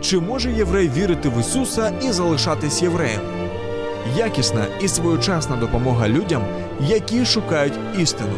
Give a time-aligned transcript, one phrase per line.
[0.00, 3.20] Чи може єврей вірити в Ісуса і залишатись євреєм?
[4.16, 6.42] Якісна і своєчасна допомога людям,
[6.80, 8.36] які шукають істину.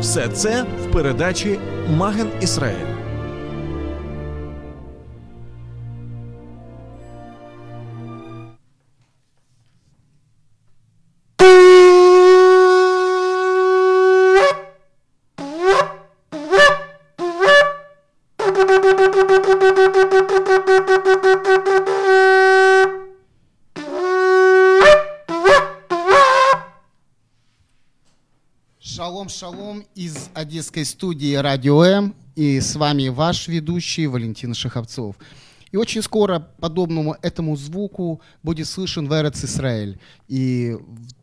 [0.00, 1.58] Все це в передачі
[1.90, 2.91] Маген Ісраїль.
[29.94, 32.14] Из одесской студии Радио М.
[32.34, 35.16] И с вами ваш ведущий Валентин Шаховцов.
[35.70, 39.98] И очень скоро подобному этому звуку будет слышен в Эрец Израиль.
[40.28, 40.76] И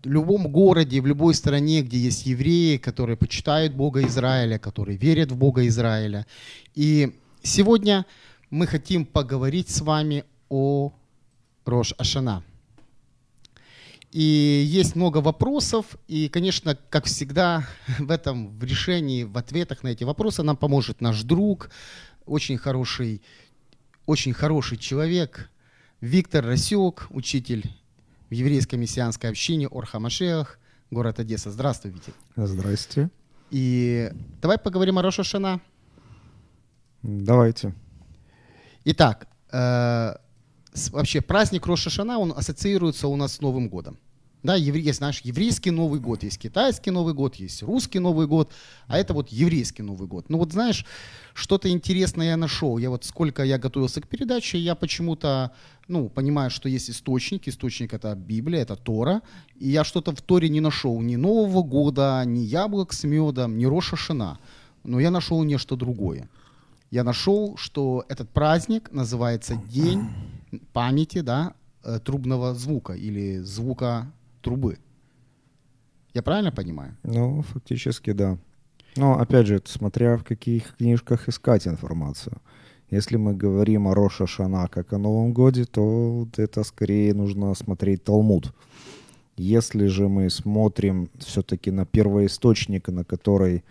[0.04, 5.32] в любом городе, в любой стране, где есть евреи, которые почитают Бога Израиля, которые верят
[5.32, 6.26] в Бога Израиля.
[6.76, 8.06] И сегодня
[8.50, 10.92] мы хотим поговорить с вами о
[11.66, 12.44] Рош Ашана.
[14.12, 17.68] И есть много вопросов, и, конечно, как всегда,
[18.00, 21.70] в этом, в решении, в ответах на эти вопросы нам поможет наш друг,
[22.26, 23.22] очень хороший,
[24.06, 25.50] очень хороший человек,
[26.02, 27.70] Виктор Расек, учитель
[28.30, 30.60] в еврейской мессианской общине Орха Машех,
[30.92, 31.52] город Одесса.
[31.52, 32.14] Здравствуй, Витя.
[32.36, 33.10] Здрасте.
[33.52, 35.60] И давай поговорим о Роша Шана.
[37.02, 37.74] Давайте.
[38.86, 40.16] Итак, э,
[40.92, 43.98] вообще праздник Роша Шана, он ассоциируется у нас с Новым годом.
[44.42, 48.54] Да, есть наш еврейский Новый год, есть китайский Новый год, есть русский Новый год,
[48.88, 50.30] а это вот еврейский Новый год.
[50.30, 50.86] Ну вот знаешь,
[51.34, 52.78] что-то интересное я нашел.
[52.78, 55.52] Я вот сколько я готовился к передаче, я почему-то,
[55.90, 57.50] ну, понимаю, что есть источник.
[57.50, 59.22] Источник это Библия, это Тора.
[59.58, 61.02] И я что-то в Торе не нашел.
[61.02, 64.40] Ни Нового года, ни яблок с медом, ни Роша Шана.
[64.86, 66.30] Но я нашел нечто другое
[66.92, 70.08] я нашел, что этот праздник называется День
[70.74, 74.12] памяти да, э, трубного звука или звука
[74.42, 74.78] трубы.
[76.14, 76.98] Я правильно понимаю?
[77.04, 78.38] Ну, фактически, да.
[78.96, 82.38] Но, опять же, смотря в каких книжках искать информацию.
[82.92, 88.04] Если мы говорим о Роша Шана как о Новом Годе, то это скорее нужно смотреть
[88.04, 88.54] Талмуд.
[89.38, 93.64] Если же мы смотрим все-таки на первоисточник, на который,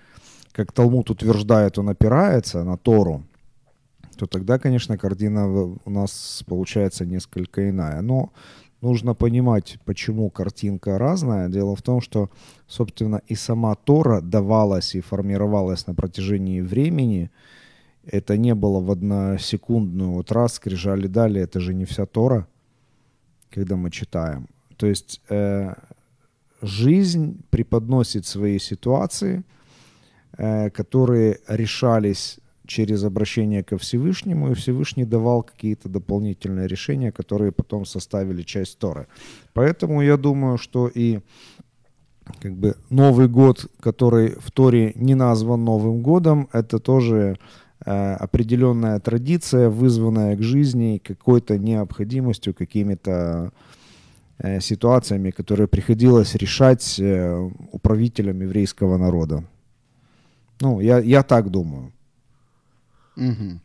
[0.52, 3.24] как Талмуд утверждает, он опирается, на Тору,
[4.18, 5.46] то тогда, конечно, картина
[5.84, 8.02] у нас получается несколько иная.
[8.02, 8.32] Но
[8.80, 11.48] нужно понимать, почему картинка разная.
[11.48, 12.28] Дело в том, что,
[12.66, 17.30] собственно, и сама Тора давалась и формировалась на протяжении времени.
[18.04, 22.46] Это не было в односекундную вот раз скрижали дали, это же не вся Тора,
[23.50, 24.48] когда мы читаем.
[24.76, 25.74] То есть э,
[26.62, 29.44] жизнь преподносит свои ситуации,
[30.38, 37.86] э, которые решались через обращение ко Всевышнему, и Всевышний давал какие-то дополнительные решения, которые потом
[37.86, 39.06] составили часть Торы.
[39.54, 41.20] Поэтому я думаю, что и
[42.42, 47.38] как бы Новый год, который в Торе не назван Новым годом, это тоже
[47.86, 53.50] э, определенная традиция, вызванная к жизни какой-то необходимостью, какими-то
[54.38, 59.44] э, ситуациями, которые приходилось решать э, управителям еврейского народа.
[60.60, 61.92] Ну, я, я так думаю.
[63.18, 63.60] Мгм.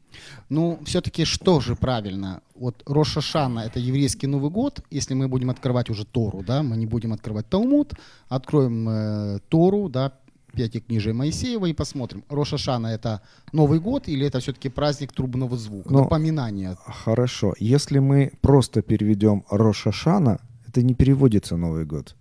[0.50, 2.41] Ну, все-таки что же правильно?
[2.56, 4.81] Вот Роша Шана– это еврейский Новый год.
[4.91, 7.94] Если мы будем открывать уже Тору, да, мы не будем открывать Талмуд,
[8.30, 10.13] откроем э, Тору, да,
[10.56, 13.22] Пятикнижие Моисеева и посмотрим, Роша Шана– это
[13.54, 16.78] Новый год или это все-таки праздник трубного звука, Ну, напоминание?
[16.86, 17.56] Хорошо.
[17.60, 22.16] Если мы просто переведем Рошашана, это не переводится Новый год.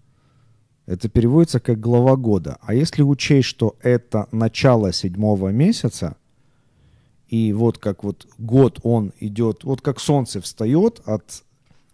[0.86, 2.56] Это переводится как глава года.
[2.62, 6.16] А если учесть, что это начало седьмого месяца,
[7.32, 11.44] и вот как вот год он идет, вот как солнце встает от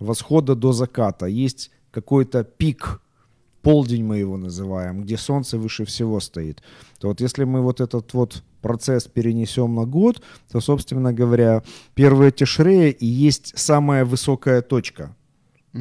[0.00, 3.00] восхода до заката, есть какой-то пик,
[3.62, 6.60] полдень мы его называем, где солнце выше всего стоит.
[6.98, 10.20] То вот если мы вот этот вот процесс перенесем на год,
[10.50, 11.62] то, собственно говоря,
[11.94, 15.14] первая Тишрея и есть самая высокая точка.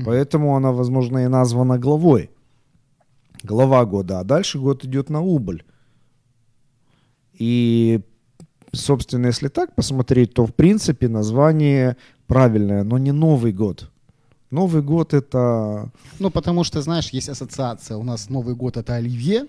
[0.06, 2.30] Поэтому она, возможно, и названа главой.
[3.42, 5.64] Глава года, а дальше год идет на убыль.
[7.34, 8.02] И
[8.72, 11.98] собственно, если так посмотреть, то в принципе название
[12.28, 13.90] правильное, но не Новый год.
[14.52, 15.90] Новый год это...
[16.20, 17.98] Ну, потому что, знаешь, есть ассоциация.
[17.98, 19.46] У нас Новый год это оливье,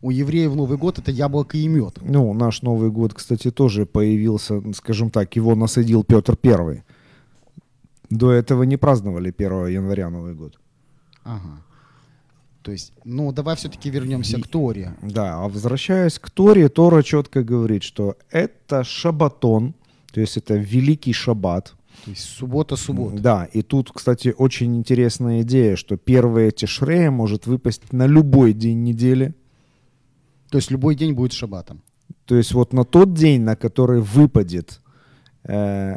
[0.00, 1.98] у евреев Новый год это яблоко и мед.
[2.00, 6.82] Ну, наш Новый год, кстати, тоже появился, скажем так, его насадил Петр Первый.
[8.10, 10.58] До этого не праздновали 1 января Новый год.
[11.24, 11.62] Ага.
[12.62, 14.94] То есть, ну, давай все-таки вернемся к Торе.
[15.02, 19.74] Да, а возвращаясь к Торе, Тора четко говорит, что это шабатон,
[20.12, 21.74] то есть это великий шаббат.
[22.04, 23.18] То есть суббота-суббота.
[23.18, 28.82] Да, и тут, кстати, очень интересная идея, что первое Тишрея может выпасть на любой день
[28.82, 29.34] недели.
[30.50, 31.82] То есть любой день будет шаббатом.
[32.26, 34.80] То есть вот на тот день, на который выпадет
[35.44, 35.96] э,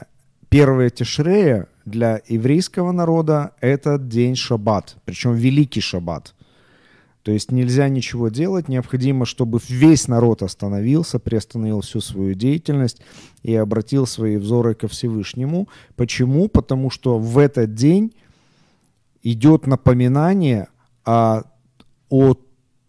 [0.49, 6.33] первое Тишрея для еврейского народа, это день шаббат, причем великий шаббат.
[7.25, 13.01] То есть нельзя ничего делать, необходимо, чтобы весь народ остановился, приостановил всю свою деятельность
[13.41, 15.67] и обратил свои взоры ко Всевышнему.
[15.95, 16.47] Почему?
[16.47, 18.13] Потому что в этот день
[19.23, 20.67] идет напоминание
[21.03, 21.41] о,
[22.11, 22.35] о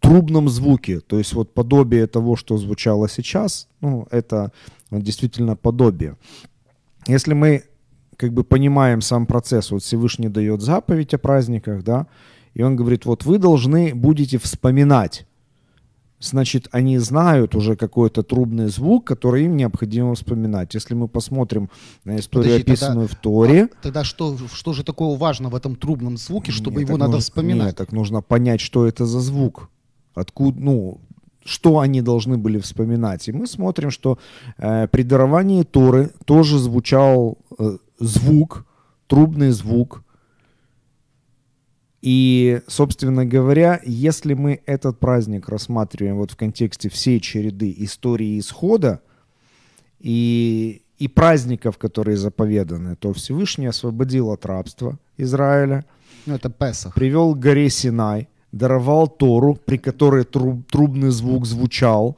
[0.01, 4.53] трубном звуке, то есть вот подобие того, что звучало сейчас, ну, это
[4.91, 6.19] действительно подобие.
[7.07, 7.63] Если мы
[8.19, 12.07] как бы понимаем сам процесс, вот Всевышний дает заповедь о праздниках, да,
[12.57, 15.27] и он говорит, вот вы должны будете вспоминать.
[16.21, 20.75] Значит, они знают уже какой-то трубный звук, который им необходимо вспоминать.
[20.75, 21.69] Если мы посмотрим
[22.05, 25.57] на историю, Подожди, описанную тогда- в Торе, А тогда что, что же такого важного в
[25.57, 27.67] этом трубном звуке, чтобы нет, его надо нужно- вспоминать?
[27.67, 29.69] Нет, так нужно понять, что это за звук.
[30.15, 31.01] Откуда, ну,
[31.45, 33.29] что они должны были вспоминать.
[33.29, 34.19] И мы смотрим, что
[34.57, 38.65] э, при даровании Торы тоже звучал э, звук,
[39.09, 40.03] трубный звук.
[42.09, 49.01] И, собственно говоря, если мы этот праздник рассматриваем вот в контексте всей череды истории исхода
[49.99, 55.85] и, и праздников, которые заповеданы, то Всевышний освободил от рабства Израиля,
[56.27, 56.95] Ну, это Песах.
[56.95, 62.17] привел к горе Синай, даровал Тору, при которой труб- трубный звук звучал.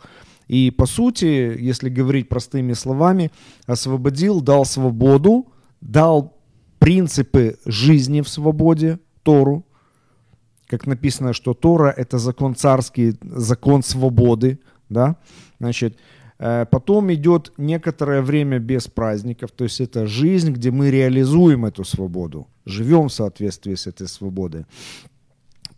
[0.48, 3.30] И, по сути, если говорить простыми словами,
[3.66, 5.46] освободил, дал свободу,
[5.80, 6.34] дал
[6.78, 9.64] принципы жизни в свободе, Тору.
[10.68, 14.60] Как написано, что Тора– это закон царский, закон свободы.
[14.90, 15.16] Да?
[15.58, 15.96] Значит,
[16.38, 21.84] э, потом идет некоторое время без праздников, то есть это жизнь, где мы реализуем эту
[21.84, 24.66] свободу, живем в соответствии с этой свободой.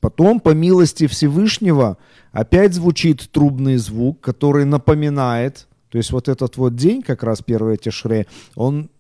[0.00, 1.96] Потом, по милости Всевышнего,
[2.32, 7.76] опять звучит трубный звук, который напоминает, то есть вот этот вот день, как раз первое
[7.76, 8.26] Тишре,
[8.56, 8.90] он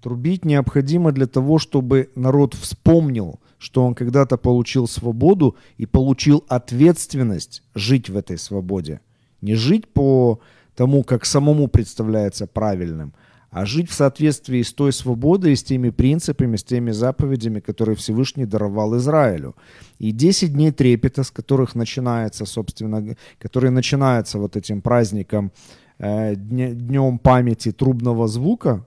[0.00, 7.62] Трубить необходимо для того, чтобы народ вспомнил, что он когда-то получил свободу и получил ответственность
[7.74, 9.00] жить в этой свободе.
[9.40, 10.40] Не жить по
[10.74, 13.14] тому, как самому представляется правильным,
[13.50, 18.44] а жить в соответствии с той свободой, с теми принципами, с теми заповедями, которые Всевышний
[18.44, 19.56] даровал Израилю.
[19.98, 25.52] И 10 дней трепета, с которых начинается, собственно, которые начинаются вот этим праздником,
[25.98, 28.84] э, днем памяти трубного звука,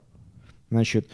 [0.70, 1.08] Значит,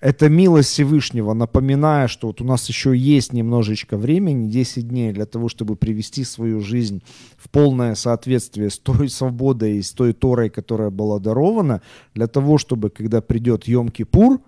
[0.00, 5.26] это милость Всевышнего, напоминая, что вот у нас еще есть немножечко времени, 10 дней для
[5.26, 7.02] того, чтобы привести свою жизнь
[7.36, 11.82] в полное соответствие с той свободой и с той Торой, которая была дарована,
[12.14, 14.40] для того, чтобы, когда придет Йом-Кипур,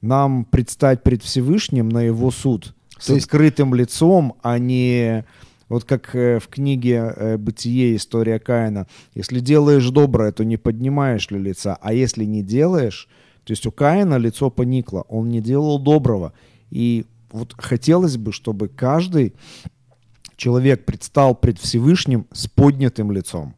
[0.00, 5.24] нам предстать пред Всевышним на его суд с То есть- открытым лицом, а не
[5.68, 7.96] вот как э, в книге э, «Бытие.
[7.96, 8.86] История Каина».
[9.14, 13.08] Если делаешь доброе, то не поднимаешь ли лица, а если не делаешь,
[13.44, 16.32] то есть у Каина лицо поникло, он не делал доброго.
[16.70, 19.34] И вот хотелось бы, чтобы каждый
[20.36, 23.54] человек предстал пред Всевышним с поднятым лицом,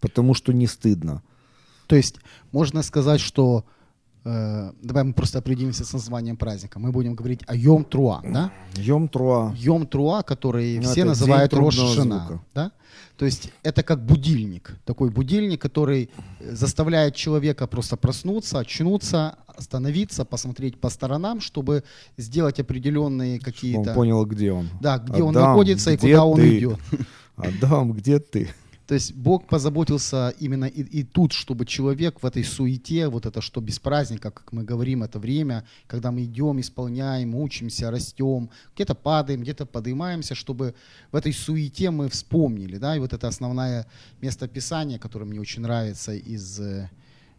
[0.00, 1.22] потому что не стыдно.
[1.86, 2.16] То есть
[2.52, 3.64] можно сказать, что
[4.24, 6.78] э, давай мы просто определимся с названием праздника.
[6.78, 8.50] Мы будем говорить о Йом Труа, да?
[8.76, 9.54] Йом Труа.
[9.56, 12.44] Йом Труа, который Ну, все называют день Рош трубного Шана, звука.
[12.54, 12.72] да?
[13.16, 20.24] То есть это как будильник, такой будильник, который э, заставляет человека просто проснуться, очнуться, остановиться,
[20.24, 21.84] посмотреть по сторонам, чтобы
[22.16, 23.94] сделать определенные Он какие-то...
[23.94, 24.68] понял, где он.
[24.80, 26.58] Да, где он Адам, находится и где куда он ты?
[26.58, 26.78] идет.
[27.36, 28.48] Адам, где ты?
[28.86, 33.40] То есть Бог позаботился именно и, и тут, чтобы человек в этой суете, вот это
[33.40, 38.94] что без праздника, как мы говорим, это время, когда мы идем, исполняем, учимся, растем, где-то
[38.94, 40.74] падаем, где-то поднимаемся, чтобы
[41.12, 43.86] в этой суете мы вспомнили, да, и вот это основное
[44.20, 46.90] место Писания, которое мне очень нравится из э,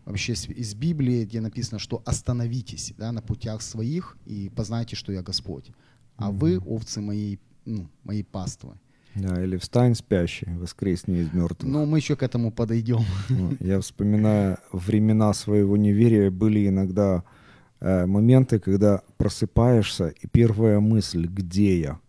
[0.06, 5.22] вообще из Библии, где написано, что остановитесь да, на путях своих и познайте, что я
[5.22, 5.72] Господь.
[6.18, 8.80] а вы овцы моей, ну, моей паствы.
[9.16, 11.72] Да, или встань спящий, воскресни из мертвых.
[11.72, 13.04] Но мы еще к этому подойдем.
[13.30, 17.24] Ну, Я вспоминаю времена своего неверия, были иногда
[17.80, 22.00] э, моменты, когда просыпаешься, и первая мысль, где я?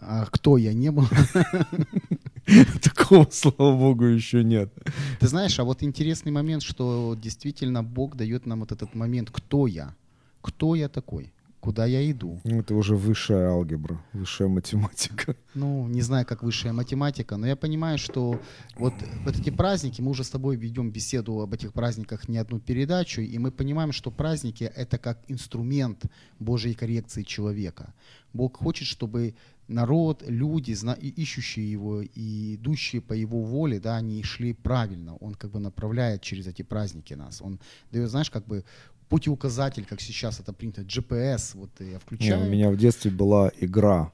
[0.00, 1.04] А кто я не был?
[2.82, 4.72] Такого, слава богу, еще нет.
[5.20, 9.66] Ты знаешь, а вот интересный момент, что действительно Бог дает нам вот этот момент, кто
[9.66, 9.94] я?
[10.42, 11.32] Кто я такой?
[11.66, 12.40] Куда я иду?
[12.44, 15.34] Ну, Это уже высшая алгебра, высшая математика.
[15.54, 18.40] Ну, не знаю, как высшая математика, но я понимаю, что
[18.76, 18.94] вот,
[19.24, 23.20] вот эти праздники, мы уже с тобой ведем беседу об этих праздниках не одну передачу,
[23.20, 26.04] и мы понимаем, что праздники— это как инструмент
[26.38, 27.94] Божьей коррекции человека.
[28.32, 29.34] Бог хочет, чтобы
[29.68, 30.76] народ, люди,
[31.20, 35.16] ищущие его и идущие по его воле, да, они шли правильно.
[35.16, 37.42] Он как бы направляет через эти праздники нас.
[37.42, 37.58] Он
[37.90, 38.64] дает, знаешь, как бы
[39.08, 42.46] путеуказатель, как сейчас это принято, GPS, вот я Не, включаю.
[42.46, 44.10] у меня в детстве была игра,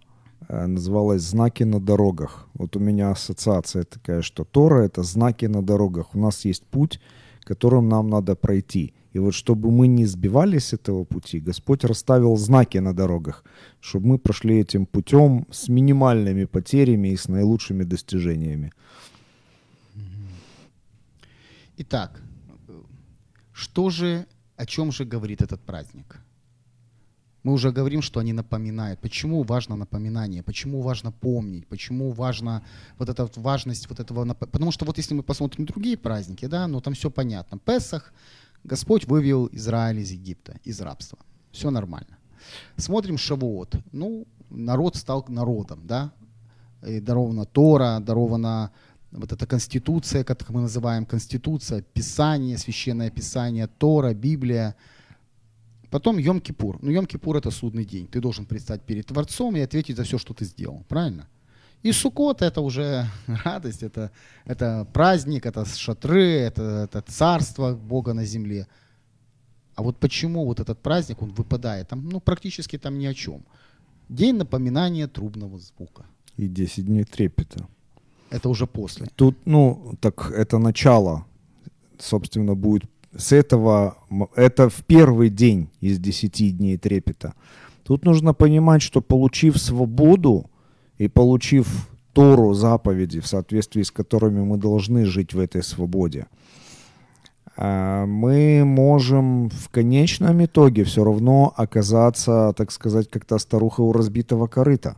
[0.49, 2.49] э, называлась «Знаки на дорогах».
[2.55, 6.15] Вот у меня ассоциация такая, что Тора— это знаки на дорогах.
[6.15, 7.01] У нас есть путь,
[7.45, 8.95] которым нам надо пройти.
[9.13, 13.45] И вот чтобы мы не сбивались с этого пути, Господь расставил знаки на дорогах,
[13.81, 18.73] чтобы мы прошли этим путем с минимальными потерями и с наилучшими достижениями.
[21.79, 22.23] Итак,
[22.69, 22.81] э,
[23.53, 26.21] что же, о чем же говорит этот праздник?
[27.43, 29.01] Мы уже говорим, что они напоминают.
[29.01, 30.43] Почему важно напоминание?
[30.43, 31.67] Почему важно помнить?
[31.67, 32.63] Почему важно
[32.99, 34.35] вот эта вот важность вот этого?
[34.35, 37.59] Потому что вот если мы посмотрим другие праздники, да, ну там все понятно.
[37.59, 38.13] Песах,
[38.63, 41.19] Господь вывел Израиль из Египта, из рабства.
[41.51, 42.17] Все нормально.
[42.77, 43.75] Смотрим Шавуот.
[43.91, 46.13] Ну, народ стал народом, да.
[46.87, 48.71] И дарована Тора, дарована
[49.13, 54.75] вот эта конституция, как мы называем конституция, Писание, священное Писание, Тора, Библия.
[55.91, 56.79] Потом Йом-Кипур.
[56.81, 58.07] Ну, Йом-Кипур это судный день.
[58.07, 60.85] Ты должен предстать перед Творцом и ответить за все, что ты сделал.
[60.89, 61.29] Правильно?
[61.83, 63.07] И Суккот это уже
[63.45, 64.11] радость, это,
[64.47, 68.67] это праздник, это шатры, это, это царство Бога на земле.
[69.75, 71.89] А вот почему вот этот праздник, он выпадает?
[71.89, 73.45] Там, ну, практически там ни о чем.
[74.09, 76.07] День напоминания трубного звука.
[76.37, 77.67] И 10 дней трепета.
[78.33, 79.07] Это уже после.
[79.15, 81.27] Тут, ну, так это начало,
[81.99, 82.85] собственно, будет
[83.15, 83.99] с этого,
[84.35, 87.35] это в первый день из 10 дней трепета.
[87.85, 90.51] Тут нужно понимать, что получив свободу
[90.97, 96.27] и получив Тору, заповеди, в соответствии с которыми мы должны жить в этой свободе,
[97.55, 103.93] а, мы можем в конечном итоге все равно оказаться, так сказать, как та старуха у
[103.93, 104.97] разбитого корыта.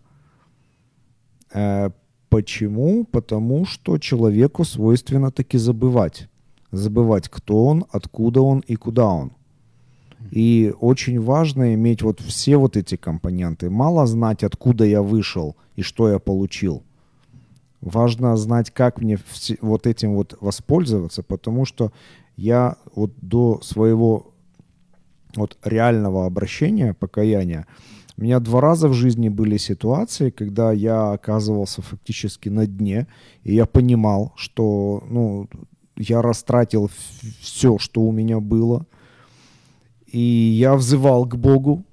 [2.35, 3.05] Почему?
[3.05, 6.29] Потому что человеку свойственно таки забывать.
[6.73, 9.31] Забывать, кто он, откуда он и куда он.
[10.33, 13.71] И очень важно иметь вот все вот эти компоненты.
[13.71, 16.83] Мало знать, откуда я вышел и что я получил.
[17.81, 19.17] Важно знать, как мне
[19.61, 21.93] вот этим вот воспользоваться, потому что
[22.37, 24.33] я вот до своего
[25.37, 27.69] вот реального обращения, покаяния,
[28.17, 33.09] у меня два раза в жизни были ситуации, когда я оказывался фактически на дне,
[33.43, 35.49] и я понимал, что ну,
[35.97, 36.89] я растратил
[37.41, 38.87] все, что у меня было,
[40.07, 41.85] и я взывал к Богу,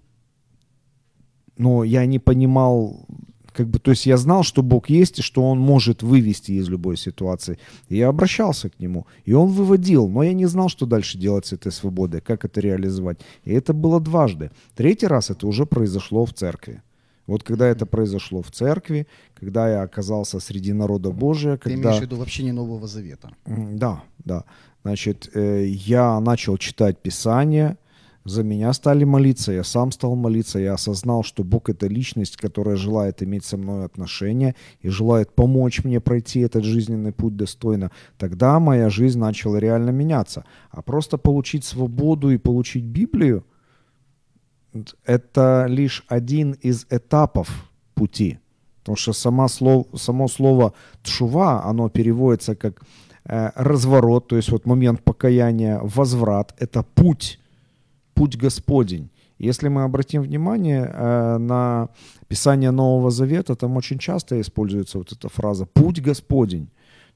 [1.57, 3.07] но я не понимал,
[3.53, 6.69] как бы, то есть я знал, что Бог есть и что Он может вывести из
[6.69, 7.57] любой ситуации.
[7.89, 11.45] И я обращался к Нему, и Он выводил, но я не знал, что дальше делать
[11.45, 13.19] с этой свободой, как это реализовать.
[13.43, 14.51] И это было дважды.
[14.75, 16.81] Третий раз это уже произошло в церкви.
[17.27, 19.07] Вот когда это произошло в церкви,
[19.39, 21.89] когда я оказался среди народа Божия, Ты когда...
[21.89, 23.29] имеешь в виду в общении Нового Завета.
[23.45, 24.43] Да, да.
[24.83, 27.77] Значит, э, я начал читать Писание,
[28.23, 32.75] за меня стали молиться, я сам стал молиться, я осознал, что Бог это личность, которая
[32.75, 37.91] желает иметь со мной отношения и желает помочь мне пройти этот жизненный путь достойно.
[38.17, 40.45] Тогда моя жизнь начала реально меняться.
[40.69, 43.43] А просто получить свободу и получить Библию,
[45.05, 48.39] это лишь один из этапов пути.
[48.79, 50.73] Потому что сама слово, само слово
[51.03, 52.81] «тшува», оно переводится как
[53.25, 57.40] э, разворот, то есть вот момент покаяния, возврат, это путь,
[58.21, 59.09] путь Господень.
[59.39, 61.87] Если мы обратим внимание э, на
[62.27, 66.67] Писание Нового Завета, там очень часто используется вот эта фраза «путь Господень».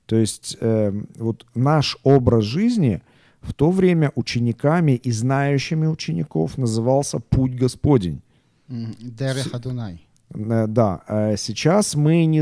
[0.07, 3.01] То есть э, вот наш образ жизни
[3.41, 8.21] в то время учениками и знающими учеников назывался «путь Господень».
[8.69, 10.07] М, Дерех Адунай.
[10.33, 11.01] Э, Да,
[11.37, 12.41] сейчас мы не,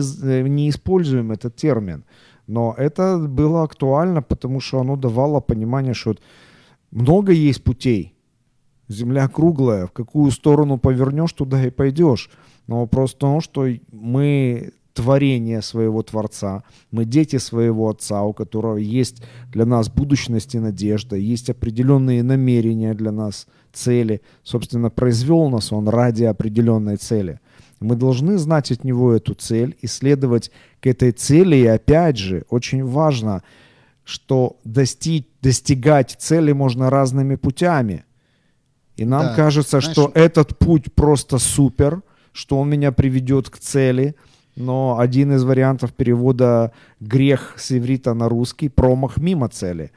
[0.50, 2.04] не используем этот термин,
[2.48, 6.16] но это было актуально, потому что оно давало понимание, что
[6.92, 8.14] много есть путей.
[8.94, 12.30] Земля круглая, в какую сторону повернешь, туда и пойдешь.
[12.68, 18.78] Но вопрос в том, что мы творение своего Творца, мы дети своего Отца, у которого
[18.78, 24.22] есть для нас будущность и надежда, есть определенные намерения для нас, цели.
[24.44, 27.40] Собственно, произвел нас Он ради определенной цели.
[27.80, 31.58] Мы должны знать от Него эту цель и следовать к этой цели.
[31.58, 33.44] И опять же, очень важно,
[34.06, 38.06] что достичь, достигать цели можно разными путями.
[38.98, 43.58] И нам Да, кажется, знаешь, что этот путь просто супер, что он меня приведет к
[43.58, 44.16] цели.
[44.56, 49.92] Но один из вариантов перевода грех с иврита на русский промах мимо цели.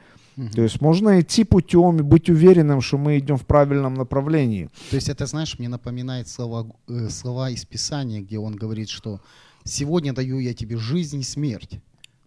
[0.53, 4.69] То есть можно идти путем и быть уверенным, что мы идем в правильном направлении.
[4.91, 9.19] То есть это, знаешь, мне напоминает слова, э, слова из Писания, где он говорит, что
[9.63, 11.79] «сегодня даю я тебе жизнь и смерть,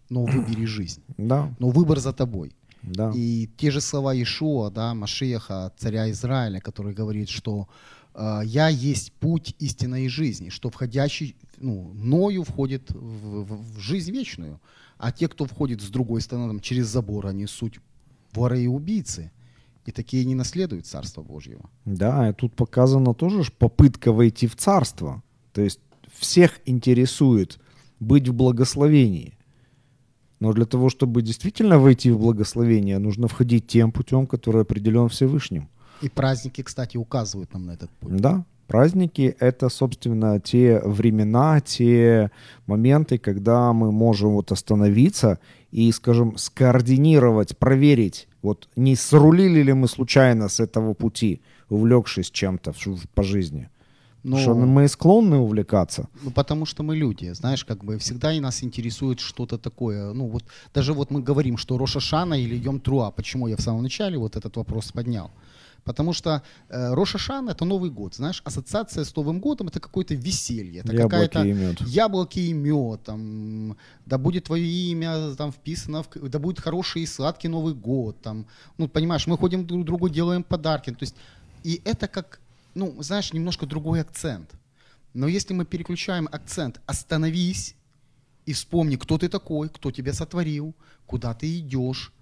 [0.09, 2.51] но выбери жизнь, Да, но выбор за тобой».
[2.83, 3.11] Да.
[3.15, 7.67] И те же слова Ишуа, да, Машеха, царя Израиля, который говорит, что
[8.15, 13.79] э, «я есть путь, истина и жизни», что входящий, ну, мною входит в, в- в
[13.79, 14.59] жизнь вечную,
[14.97, 17.79] а те, кто входит с другой стороны, там, через забор, они суть
[18.33, 19.31] воры и убийцы,
[19.85, 21.69] и такие не наследуют Царство Божьего.
[21.85, 25.23] Да, и тут показана тоже попытка войти в царство.
[25.53, 25.79] То есть
[26.19, 27.59] всех интересует
[27.99, 29.37] быть в благословении.
[30.41, 35.69] Но для того, чтобы действительно войти в благословение, нужно входить тем путем, который определен Всевышним.
[36.01, 38.17] И праздники, кстати, указывают нам на этот путь.
[38.17, 42.31] Да, праздники— это, собственно, те времена, те
[42.65, 45.37] моменты, когда мы можем вот остановиться
[45.69, 52.73] и, скажем, скоординировать, проверить, вот не срулили ли мы случайно с этого пути, увлекшись чем-то
[53.13, 53.69] по жизни.
[54.23, 56.07] Но- Что мы склонны увлекаться.
[56.23, 60.13] Ну, потому что мы люди, знаешь, как бы всегда и нас интересует что-то такое.
[60.13, 63.11] Ну, вот даже вот мы говорим, что Роша Шана или Йом Труа.
[63.11, 65.31] Почему я в самом начале вот этот вопрос поднял?
[65.83, 66.29] Потому что
[66.69, 70.93] э, Роша Шана это Новый год, знаешь, ассоциация с Новым годом это какое-то веселье, это
[71.09, 71.39] какая-то
[71.87, 77.07] яблоки и мед, там, да будет твое имя там вписано, в, да будет хороший и
[77.07, 78.45] сладкий Новый год, там,
[78.77, 81.15] ну, понимаешь, мы ходим друг другу, делаем подарки, то есть,
[81.63, 82.39] и это как,
[82.73, 84.51] ну, знаешь, немножко другой акцент.
[85.13, 87.75] Но если мы переключаем акцент, остановись
[88.45, 90.73] и вспомни, кто ты такой, кто тебя сотворил,
[91.05, 92.13] куда ты идешь,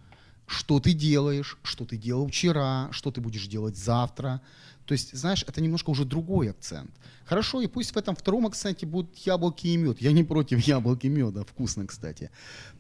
[0.50, 4.42] что ты делаешь, что ты делал вчера, что ты будешь делать завтра.
[4.86, 6.90] То есть, знаешь, это немножко уже другой акцент.
[7.26, 10.02] Хорошо, и пусть в этом втором акценте будут яблоки и мед.
[10.02, 12.32] Я не против яблоки и меда, вкусно, кстати.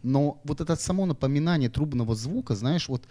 [0.01, 3.03] Но вот это само напоминание трубного звука, знаешь, вот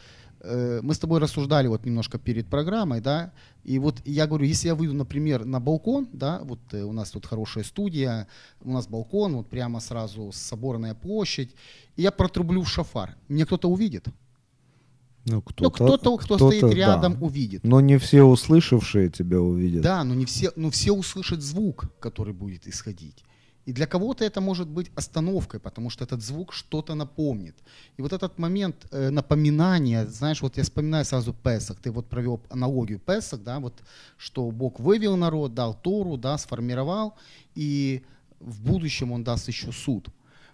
[0.42, 3.32] мы с тобой рассуждали вот немножко перед программой, да,
[3.64, 7.10] и вот я говорю, если я выйду, например, на балкон, да, вот э, у нас
[7.10, 8.28] тут хорошая студия,
[8.62, 11.54] у нас балкон, вот прямо сразу соборная площадь,
[11.96, 14.06] и я протрублю в шафар, мне кто-то увидит?
[15.26, 16.70] Ну, ну, кто-то, кто стоит да.
[16.70, 17.62] рядом, увидит.
[17.64, 19.82] Но не все услышавшие тебя увидят.
[19.82, 23.24] Да, но не все, но все услышат звук, который будет исходить.
[23.68, 27.54] И для кого-то это может быть остановкой, потому что этот звук что-то напомнит.
[27.98, 32.40] И вот этот момент э, напоминания, знаешь, вот я вспоминаю сразу Песах, ты вот провел
[32.48, 33.74] аналогию Песах, да, вот
[34.16, 37.14] что Бог вывел народ, дал Тору, да, сформировал,
[37.54, 38.02] и
[38.40, 40.08] в будущем Он даст еще суд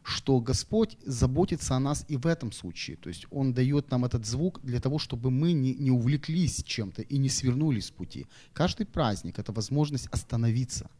[0.06, 2.96] что Господь заботится о нас и в этом случае.
[2.98, 7.00] То есть Он дает нам этот звук для того, чтобы мы не, не увлеклись чем-то
[7.00, 8.26] и не свернули с пути.
[8.52, 10.90] Каждый праздник– это возможность остановиться.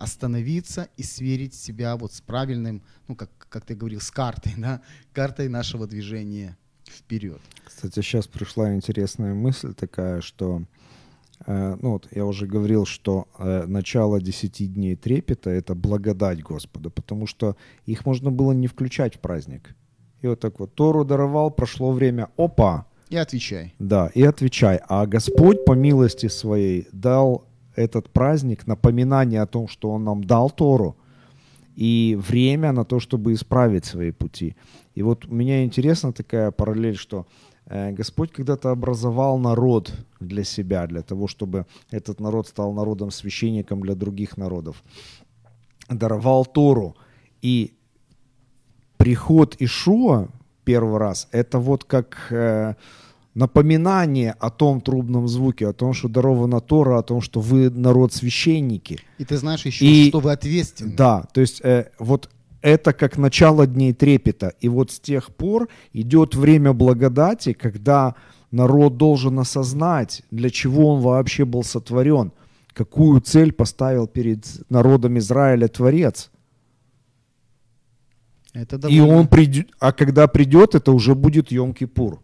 [0.00, 4.80] Остановиться и сверить себя вот с правильным, ну, как, как ты говорил, с картой, да,
[5.12, 6.56] картой нашего движения
[6.88, 7.38] вперед.
[7.64, 10.62] Кстати, сейчас пришла интересная мысль такая, что
[11.46, 16.90] э, ну вот я уже говорил, что э, начало 10 дней трепета это благодать Господа,
[16.90, 19.74] потому что их можно было не включать в праздник.
[20.22, 23.74] И вот так вот Тору даровал, прошло время, опа, И отвечай.
[23.78, 24.80] да, и отвечай.
[24.88, 30.50] А Господь по милости своей дал этот праздник, напоминание о том, что Он нам дал
[30.50, 30.96] Тору,
[31.76, 34.56] и время на то, чтобы исправить свои пути.
[34.94, 37.26] И вот у меня интересна такая параллель, что
[37.66, 43.80] э, Господь когда-то образовал народ для себя, для того, чтобы этот народ стал народом священником
[43.80, 44.82] для других народов.
[45.88, 46.96] Даровал Тору.
[47.40, 47.72] И
[48.98, 50.28] приход Ишуа
[50.64, 52.74] первый раз, это вот как э,
[53.34, 58.12] напоминание о том трубном звуке, о том, что дарована Тора, о том, что вы народ
[58.12, 58.98] священники.
[59.18, 60.94] И ты знаешь еще, И- что вы ответственны.
[60.96, 62.28] Да, то есть э, вот
[62.62, 64.52] это как начало дней трепета.
[64.60, 68.14] И вот с тех пор идет время благодати, когда
[68.50, 72.32] народ должен осознать, для чего он вообще был сотворен,
[72.74, 76.30] какую цель поставил перед народом Израиля Творец.
[78.52, 82.18] Это И довольно- он придет, а когда придет, это уже будет Йом-Кипур.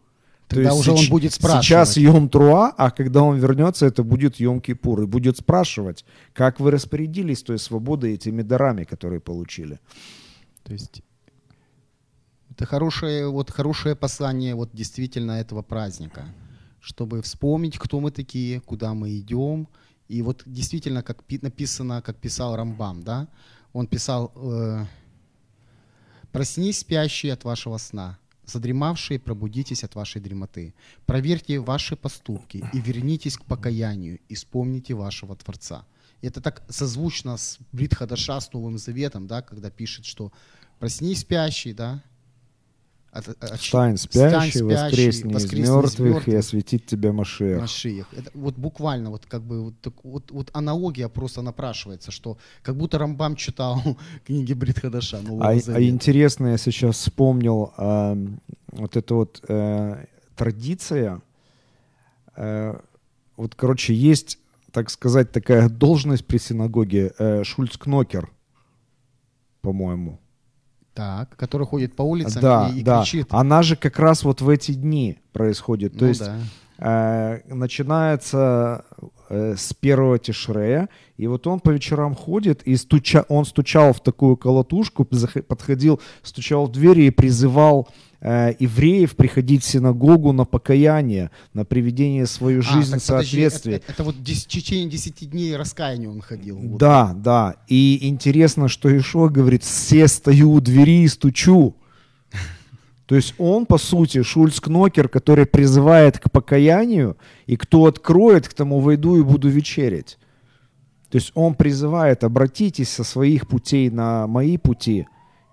[0.49, 1.65] Тогда уже он будет спрашивать.
[1.65, 5.03] Сейчас Йом Труа, а когда он вернется, это будет Йом Кипур.
[5.03, 9.81] И будет спрашивать, как вы распорядились той свободой этими дарами, которые получили.
[10.63, 11.03] То есть
[12.51, 16.25] это хорошее, вот, хорошее послание вот действительно этого праздника,
[16.81, 19.69] чтобы вспомнить, кто мы такие, куда мы идем.
[20.09, 23.29] И вот действительно, как пи- написано, как писал Рамбам, да,
[23.73, 24.85] он писал, э,
[26.31, 30.75] «Проснись, спящие от вашего сна, задремавшие, пробудитесь от вашей дремоты.
[31.05, 35.85] Проверьте ваши поступки и вернитесь к покаянию, и вспомните вашего Творца».
[36.23, 40.33] Это так созвучно с Брит Хадаша, с Новым Заветом, да, когда пишет, что
[40.79, 42.03] «проснись, спящий», да,
[43.19, 47.61] от- от- от- Встань, спящий, воскресни из мертвых, и осветит тебя Машех.
[47.61, 48.07] Машиях.
[48.13, 52.77] Это вот буквально вот как бы вот, так- вот, вот аналогия просто напрашивается, что как
[52.77, 53.83] будто Рамбам читал
[54.27, 58.41] книги Бритхадаша А, а интересно, я сейчас вспомнил эм,
[58.73, 60.05] вот эта вот э,
[60.37, 61.23] традиция.
[62.37, 62.79] Э,
[63.37, 64.39] вот, короче, есть,
[64.73, 68.31] так сказать, такая должность при синагоге э, Шульцкнокер,
[69.63, 70.21] по-моему.
[70.97, 73.03] Так, который ходит по улицам да, и, и да.
[73.03, 73.27] кричит.
[73.29, 75.93] Она же как раз вот в эти дни происходит.
[75.93, 77.43] То Ну есть да.
[77.47, 78.83] э, начинается
[79.29, 84.01] э, с первого тишрея, и вот он по вечерам ходит, и стуча, он стучал в
[84.01, 87.89] такую колотушку, подходил, стучал в двери и призывал
[88.21, 93.31] э, евреев приходить в синагогу на покаяние, на приведение свою А, жизнь так в подожди,
[93.31, 93.75] соответствии.
[93.75, 96.59] Это, это вот в течение 10 дней раскаяния он ходил.
[96.59, 96.79] Вот.
[96.79, 97.57] Да, да.
[97.69, 101.75] И интересно, что Ишо говорит, все стою у двери и стучу.
[103.07, 108.55] То есть он, по сути, Шульц Кнокер, который призывает к покаянию, и кто откроет, к
[108.55, 110.19] тому войду и буду вечерять.
[111.09, 115.07] То есть он призывает, обратитесь со своих путей на мои пути,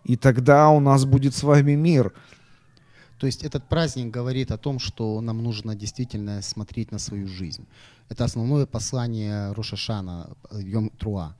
[0.03, 2.13] и тогда у нас будет с вами мир.
[3.23, 7.65] То есть этот праздник говорит о том, что нам нужно действительно смотреть на свою жизнь.
[8.09, 11.33] Это основное послание Рошашана, Йом Труа.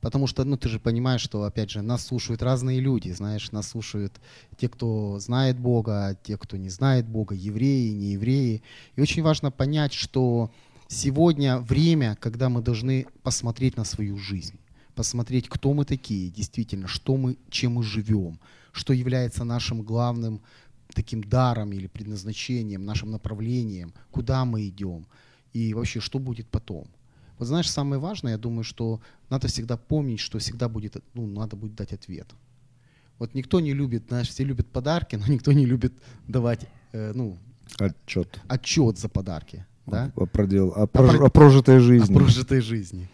[0.00, 3.68] Потому что, ну, ты же понимаешь, что, опять же, нас слушают разные люди, знаешь, нас
[3.68, 4.18] слушают
[4.56, 8.62] те, кто знает Бога, те, кто не знает Бога, евреи, не евреи.
[8.96, 10.50] И очень важно понять, что
[10.88, 14.58] сегодня время, когда мы должны посмотреть на свою жизнь,
[14.94, 18.40] посмотреть, кто мы такие, действительно, что мы, чем мы живем,
[18.72, 20.40] что является нашим главным
[20.94, 25.06] таким даром или предназначением, нашим направлением, куда мы идем
[25.52, 26.86] и вообще, что будет потом.
[27.38, 29.00] Вот знаешь, самое важное, я думаю, что
[29.30, 32.28] надо всегда помнить, что всегда будет, ну, надо будет дать ответ.
[33.18, 35.92] Вот никто не любит, знаешь, все любят подарки, но никто не любит
[36.28, 37.38] давать, э, ну,
[37.78, 40.10] Отчет отчет за подарки, да?
[40.16, 42.14] о, продел- о, О прож- про- о прожитой жизни.
[42.14, 43.08] О прожитой жизни.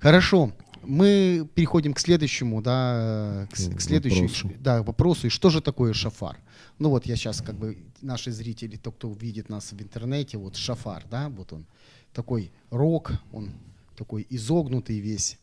[0.00, 4.50] Хорошо, мы переходим к следующему, да, к, к следующему, Вопросу.
[4.60, 5.26] да, вопросу.
[5.26, 6.38] И что же такое шафар?
[6.78, 10.56] Ну вот я сейчас как бы наши зрители, тот, кто видит нас в интернете, вот
[10.56, 11.66] шафар, да, вот он
[12.12, 13.50] такой рог, он
[13.96, 15.38] такой изогнутый весь,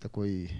[0.00, 0.50] такой.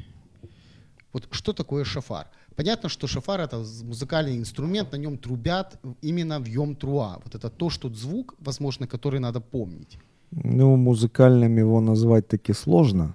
[1.13, 2.29] Вот что такое шафар?
[2.55, 7.19] Понятно, что шафар это музыкальный инструмент, на нем трубят именно в йом труа.
[7.25, 9.99] Вот это то, что звук, возможно, который надо помнить.
[10.31, 13.15] Ну, музыкальным его назвать таки сложно.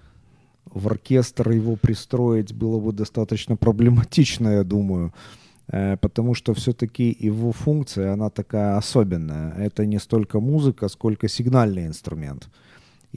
[0.75, 5.11] В оркестр его пристроить было бы достаточно проблематично, я думаю.
[5.73, 9.53] Э, Потому что все-таки его функция, она такая особенная.
[9.67, 12.49] Это не столько музыка, сколько сигнальный инструмент.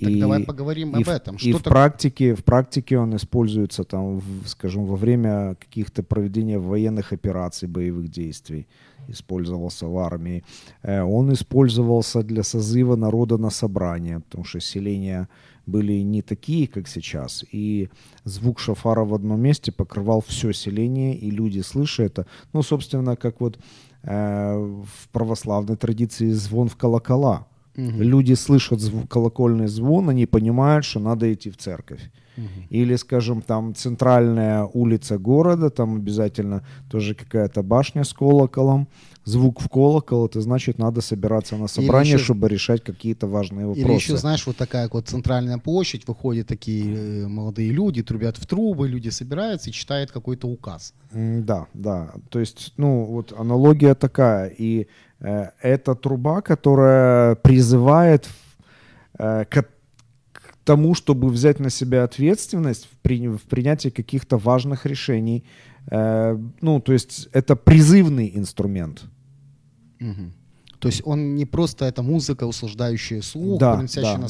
[0.00, 1.34] Так давай поговорим и об этом.
[1.36, 6.02] И Что в так- практике, в практике он используется, там, в- скажем, во время каких-то
[6.02, 8.66] проведения военных операций, боевых действий.
[9.08, 10.42] Использовался в армии.
[10.84, 15.26] Э, Он использовался для созыва народа на собрание, потому что селения
[15.68, 17.44] были не такие, как сейчас.
[17.52, 17.88] И
[18.24, 23.40] звук шафара в одном месте покрывал все селение, и люди, слыша это, ну, собственно, как
[23.40, 23.58] вот
[24.02, 27.46] э, в православной традиции звон в колокола.
[27.78, 32.00] Люди слышат зву- колокольный звон, они понимают, что надо идти в церковь.
[32.70, 38.86] Или, скажем, там центральная улица города, там обязательно тоже какая-то башня с колоколом,
[39.24, 43.88] звук в колокол, это значит, надо собираться на собрание, еще- чтобы решать какие-то важные вопросы.
[43.88, 48.46] Или еще, знаешь, вот такая вот центральная площадь, выходят такие э, молодые люди, трубят в
[48.46, 50.94] трубы, люди собираются и читают какой-то указ.
[51.12, 52.12] Да, да.
[52.30, 54.48] То есть, ну, вот аналогия такая.
[54.58, 54.86] И
[55.20, 58.28] это труба, которая призывает
[59.18, 59.64] э, к,
[60.64, 65.44] тому, чтобы взять на себя ответственность в, при- в принятии каких-то важных решений.
[65.90, 69.04] Э, ну, то есть это призывный инструмент.
[69.98, 70.32] Мгм.
[70.78, 74.26] То есть он не просто это музыка, услаждающая слух, Да, приносящая да, да.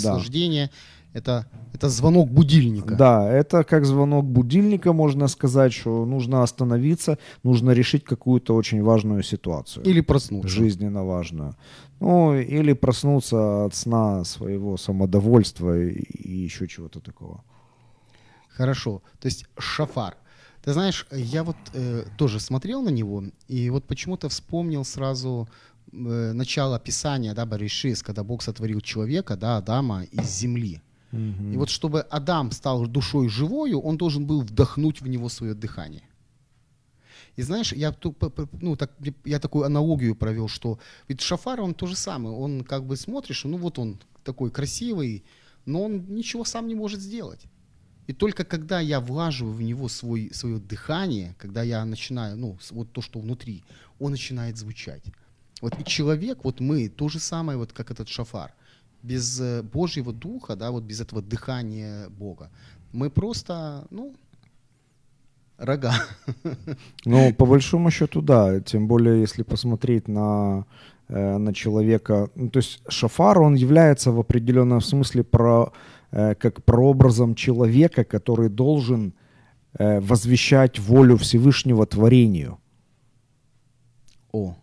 [1.14, 2.94] Это, это звонок будильника.
[2.94, 9.22] Да, это как звонок будильника, можно сказать, что нужно остановиться, нужно решить какую-то очень важную
[9.22, 9.84] ситуацию.
[9.84, 10.48] Или проснуться.
[10.48, 11.54] жизненно важную.
[12.00, 17.42] Ну, или проснуться от сна своего самодовольства и, и еще чего-то такого.
[18.48, 19.02] Хорошо.
[19.20, 20.16] То есть шафар.
[20.62, 25.48] Ты знаешь, я вот э, тоже смотрел на него, и вот почему-то вспомнил сразу
[25.92, 30.82] э, начало Писания, да, Баришис, когда Бог сотворил человека, да, Адама из земли.
[31.12, 36.02] И вот чтобы Адам стал душой живою, он должен был вдохнуть в него свое дыхание.
[37.36, 37.94] И знаешь, я,
[38.60, 38.92] ну, так,
[39.24, 43.44] я такую аналогию провел, что ведь Шафар, он то же самое, он как бы смотришь,
[43.44, 45.24] ну вот он такой красивый,
[45.64, 47.46] но он ничего сам не может сделать.
[48.08, 52.90] И только когда я влаживаю в него свой, свое дыхание, когда я начинаю, ну, вот
[52.90, 53.62] то, что внутри,
[54.00, 55.04] он начинает звучать.
[55.60, 58.52] Вот и человек, вот мы, то же самое, вот как этот шафар.
[59.02, 62.50] Без э, Божьего духа, да, вот без этого дыхания Бога,
[62.92, 64.14] мы просто, ну,
[65.56, 65.94] рога.
[67.04, 68.60] Ну, по большому счету, да.
[68.60, 70.64] Тем более, если посмотреть на,
[71.08, 72.28] э, на человека.
[72.34, 75.72] Ну, то есть шафар, он является в определенном смысле про,
[76.10, 79.12] э, как прообразом человека, который должен
[79.78, 82.58] возвещать волю Всевышнего творению.
[84.32, 84.56] О,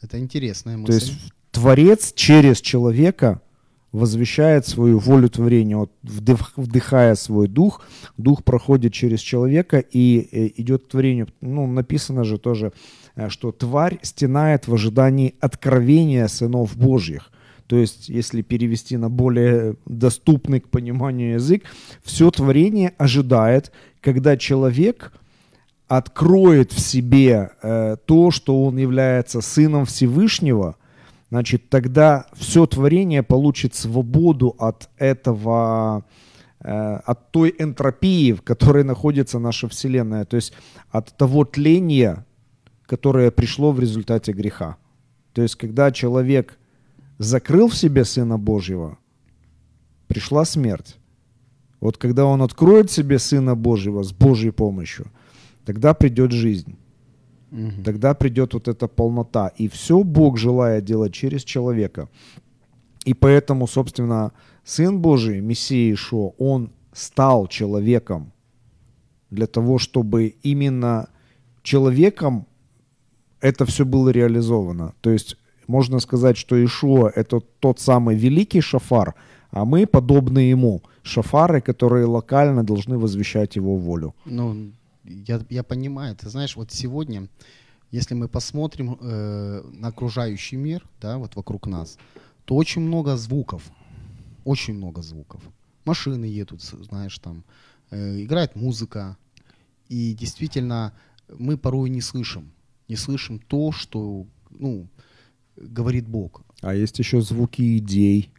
[0.00, 0.86] это интересная мысль.
[0.86, 3.40] То есть Творец через человека
[3.92, 7.82] возвещает свою волю творения, вот вдых- вдыхая свой дух,
[8.16, 11.28] дух проходит через человека и э, идет творению.
[11.40, 12.72] Ну, написано же тоже,
[13.16, 17.30] э, что тварь стенает в ожидании откровения сынов Божьих.
[17.66, 21.62] То есть, если перевести на более доступный к пониманию язык,
[22.02, 25.12] все творение ожидает, когда человек
[25.86, 30.76] откроет в себе э, то, что он является сыном Всевышнего,
[31.30, 36.04] значит, тогда все творение получит свободу от этого,
[36.60, 40.52] э, от той энтропии, в которой находится наша Вселенная, то есть
[40.90, 42.26] от того тления,
[42.84, 44.76] которое пришло в результате греха.
[45.32, 46.58] То есть, когда человек
[47.18, 48.98] закрыл в себе Сына Божьего,
[50.08, 50.96] пришла смерть.
[51.80, 55.06] Вот когда он откроет себе Сына Божьего с Божьей помощью,
[55.64, 56.76] тогда придет жизнь.
[57.50, 57.82] Мгм.
[57.84, 59.48] Тогда придет вот эта полнота.
[59.58, 62.08] И все Бог желает делать через человека.
[63.04, 64.32] И поэтому, собственно,
[64.64, 68.32] Сын Божий, Мессия Ишо, Он стал человеком
[69.30, 71.08] для того, чтобы именно
[71.62, 72.46] человеком
[73.40, 74.92] это все было реализовано.
[75.00, 75.36] То есть
[75.66, 79.14] можно сказать, что Ишуа– это тот самый великий шафар,
[79.50, 80.82] а мы подобны ему.
[81.02, 84.14] Шафары, которые локально должны возвещать его волю.
[84.26, 84.72] Ну,
[85.04, 86.16] я, я понимаю.
[86.16, 87.28] Ты знаешь, вот сегодня,
[87.90, 91.98] если мы посмотрим э, на окружающий мир, да, вот вокруг нас,
[92.44, 93.70] то очень много звуков.
[94.44, 95.42] Очень много звуков.
[95.84, 97.44] Машины едут, знаешь, там,
[97.90, 99.16] э, играет музыка.
[99.88, 100.92] И действительно,
[101.28, 102.52] мы порой не слышим.
[102.88, 104.88] Не слышим то, что, ну,
[105.56, 106.42] говорит Бог.
[106.60, 108.30] А есть еще звуки идей.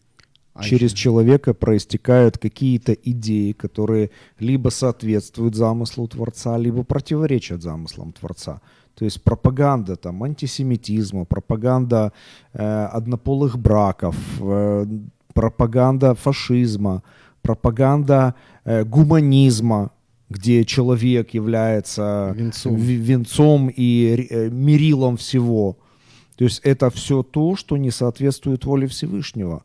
[0.54, 4.10] А Через еще- человека проистекают какие-то идеи, которые
[4.40, 8.60] либо соответствуют замыслу Творца, либо противоречат замыслам Творца.
[8.96, 12.12] То есть пропаганда там, антисемитизма, пропаганда
[12.54, 14.86] э, однополых браков, э,
[15.34, 17.02] пропаганда фашизма,
[17.42, 18.36] пропаганда
[18.66, 19.92] э, гуманизма,
[20.30, 22.76] где человек является Венцом.
[22.76, 25.78] венцом и э, мерилом всего.
[26.36, 29.64] То есть это все то, что не соответствует воле Всевышнего.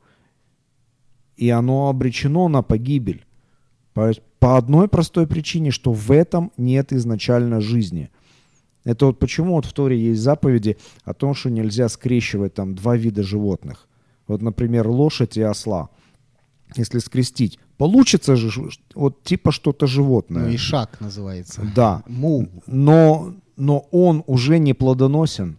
[1.37, 3.25] И оно обречено на погибель.
[3.95, 8.11] По, по одной простой причине, что в этом нет изначально жизни.
[8.85, 12.97] Это вот почему вот в Торе есть заповеди о том, что нельзя скрещивать там два
[12.97, 13.89] вида животных.
[14.29, 15.89] Вот, например, лошадь и осла.
[16.77, 18.51] Если скрестить, получится же
[18.95, 20.45] вот типа что-то животное.
[20.45, 21.63] Ну, и шаг называется.
[21.75, 22.03] Да.
[22.07, 22.49] Му.
[22.67, 25.59] Но, но он уже не плодоносен.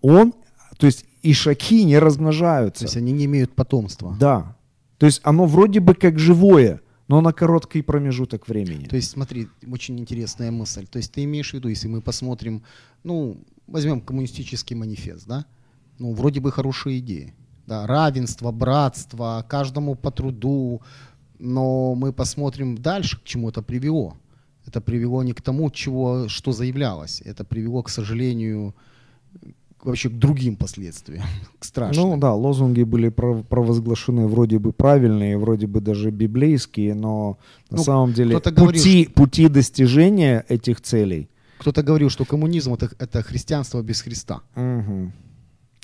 [0.00, 0.32] Он,
[0.76, 2.80] то есть ишаки не размножаются.
[2.80, 4.16] То есть они не имеют потомства.
[4.18, 4.56] Да.
[5.04, 8.86] То есть оно вроде бы как живое, но на короткий промежуток времени.
[8.86, 10.86] То есть, смотри, очень интересная мысль.
[10.86, 12.62] То есть ты имеешь в виду, если мы посмотрим,
[13.02, 13.36] ну,
[13.66, 15.44] возьмем коммунистический манифест, да?
[15.98, 17.34] Ну, вроде бы хорошие идеи.
[17.66, 20.80] Да, равенство, братство, каждому по труду.
[21.38, 24.16] Но мы посмотрим дальше, к чему это привело.
[24.64, 27.20] Это привело не к тому, чего, что заявлялось.
[27.20, 28.74] Это привело, к сожалению,
[29.84, 31.24] вообще к другим последствиям,
[31.58, 32.10] к страшным.
[32.10, 37.38] Ну да, лозунги были пров- провозглашены вроде бы правильные, вроде бы даже библейские, но
[37.70, 42.74] на Ну, самом деле кто-то говорил, пути, пути достижения этих целей Кто-то говорил, что коммунизм
[42.74, 44.40] это, это христианство без Христа.
[44.54, 45.12] Мгм.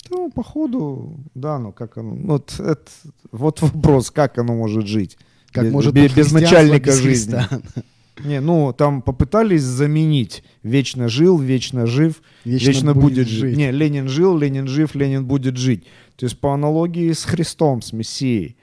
[0.09, 2.15] Ну, походу, да, ну как оно...
[2.15, 2.89] Вот, это,
[3.31, 5.17] вот вопрос, как оно может жить.
[5.51, 7.35] Как без, может быть без начальника без жизни.
[7.37, 7.61] Христа?
[8.19, 10.43] Не, ну там попытались заменить.
[10.63, 13.57] Вечно жил, вечно жив, вечно, будет, жить.
[13.57, 15.85] Не, Ленин жил, Ленин жив, Ленин будет жить.
[16.17, 18.57] То есть по аналогии с Христом, с Мессией.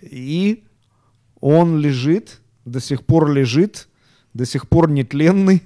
[0.00, 0.64] И
[1.40, 3.88] он лежит, до сих пор лежит,
[4.32, 5.62] до сих пор нетленный.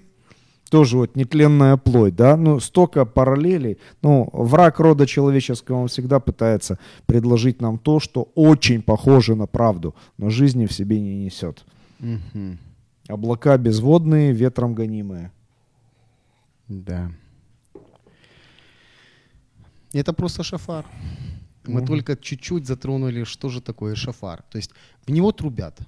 [0.71, 3.79] Тоже вот нетленная плоть, да, ну столько параллелей.
[4.03, 9.95] Ну, враг рода человеческого, он всегда пытается предложить нам то, что очень похоже на правду,
[10.19, 11.65] но жизни в себе не несет.
[12.01, 12.59] Мгм.
[13.09, 15.33] Облака безводные, ветром гонимые.
[16.69, 17.13] Да.
[19.93, 20.85] Это просто шафар.
[21.65, 21.87] Мы Мгм.
[21.87, 24.43] только чуть-чуть затронули, что же такое шафар.
[24.51, 24.71] То есть
[25.07, 25.81] в него трубят.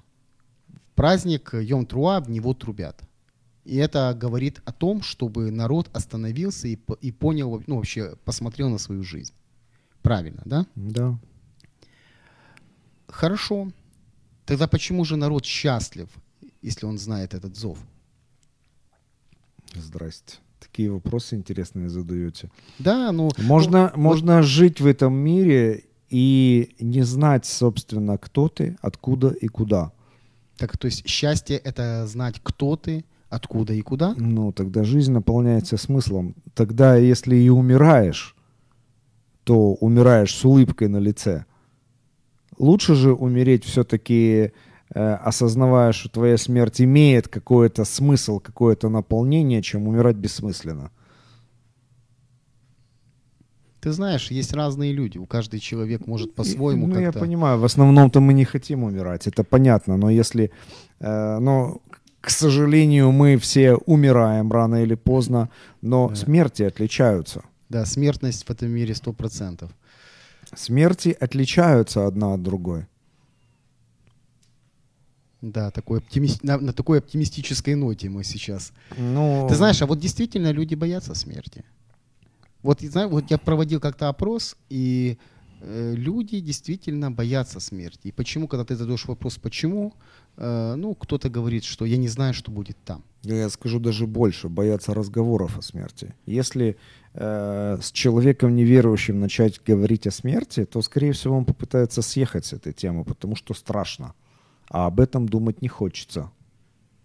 [0.67, 3.01] В праздник Йом-Труа в него трубят.
[3.65, 8.77] И это говорит о том, чтобы народ остановился и, и понял, ну вообще посмотрел на
[8.77, 9.33] свою жизнь.
[10.01, 10.65] Правильно, да?
[10.75, 11.19] Да.
[13.07, 13.71] Хорошо.
[14.45, 16.09] Тогда почему же народ счастлив,
[16.61, 17.77] если он знает этот зов?
[19.73, 20.37] Здрасте.
[20.59, 22.49] Такие вопросы интересные задаете.
[22.79, 23.29] Да, ну...
[23.37, 29.47] Можно, ну, можно жить в этом мире и не знать, собственно, кто ты, откуда и
[29.47, 29.91] куда.
[30.57, 34.13] Так, то есть счастье— это знать, кто ты, откуда и куда?
[34.17, 36.35] Ну, тогда жизнь наполняется смыслом.
[36.53, 38.35] Тогда, если и умираешь,
[39.43, 41.45] то умираешь с улыбкой на лице.
[42.57, 44.51] Лучше же умереть все-таки,
[44.97, 50.91] осознавая, что твоя смерть имеет какой-то смысл, какое-то наполнение, чем умирать бессмысленно.
[53.81, 57.19] Ты знаешь, есть разные люди, у каждый человек может по-своему Ну, я как-то...
[57.21, 60.51] понимаю, в основном-то мы не хотим умирать, это понятно, но если...
[60.99, 61.77] э, но,
[62.19, 65.49] к сожалению, мы все умираем рано или поздно,
[65.81, 66.15] но Да.
[66.15, 67.43] смерти отличаются.
[67.69, 69.69] Да, смертность в этом мире 100%.
[70.55, 72.85] Смерти отличаются одна от другой.
[75.41, 78.73] Да, такой оптимис- на, на такой оптимистической ноте мы сейчас.
[78.97, 81.63] Ну, Ты знаешь, а вот действительно люди боятся смерти.
[82.61, 85.17] Вот, знаю, вот я проводил как-то опрос, и
[85.61, 88.07] э, люди действительно боятся смерти.
[88.07, 89.93] И почему, когда ты задаешь вопрос «почему?»,
[90.35, 93.01] э, ну, кто-то говорит, что я не знаю, что будет там.
[93.23, 96.13] я скажу даже больше, боятся разговоров о смерти.
[96.25, 96.75] Если
[97.13, 102.51] э, с человеком неверующим начать говорить о смерти, то, скорее всего, он попытается съехать с
[102.51, 104.13] этой темы, потому что страшно.
[104.69, 106.31] А об этом думать не хочется.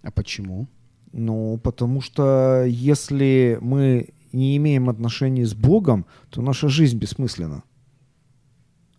[0.02, 0.68] А почему?
[1.12, 7.62] Ну, потому что если мы не имеем отношений с Богом, то наша жизнь бессмысленна.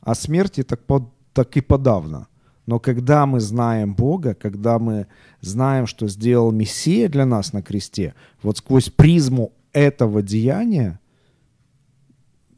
[0.01, 2.27] А смерти так, по- так и подавно.
[2.65, 5.07] Но когда мы знаем Бога, когда мы
[5.41, 10.99] знаем, что сделал Мессия для нас на кресте, вот сквозь призму этого деяния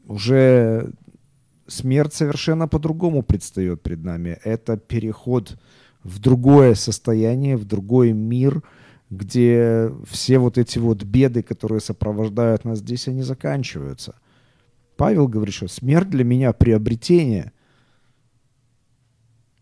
[0.06, 0.92] уже
[1.66, 4.38] смерть совершенно по-другому предстает пред нами.
[4.44, 5.58] Это переход
[6.08, 8.62] в другое состояние, в другой мир,
[9.10, 14.14] где все вот эти вот беды, которые сопровождают нас здесь, они заканчиваются.
[14.96, 17.52] Павел говорит, что смерть для меня приобретение.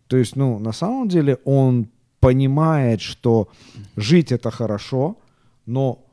[0.07, 1.89] То есть, ну, на самом деле он
[2.21, 3.49] понимает, что
[3.97, 5.19] жить это хорошо,
[5.67, 6.05] но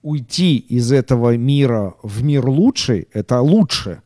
[0.00, 4.02] уйти из этого мира в мир лучший– это лучше.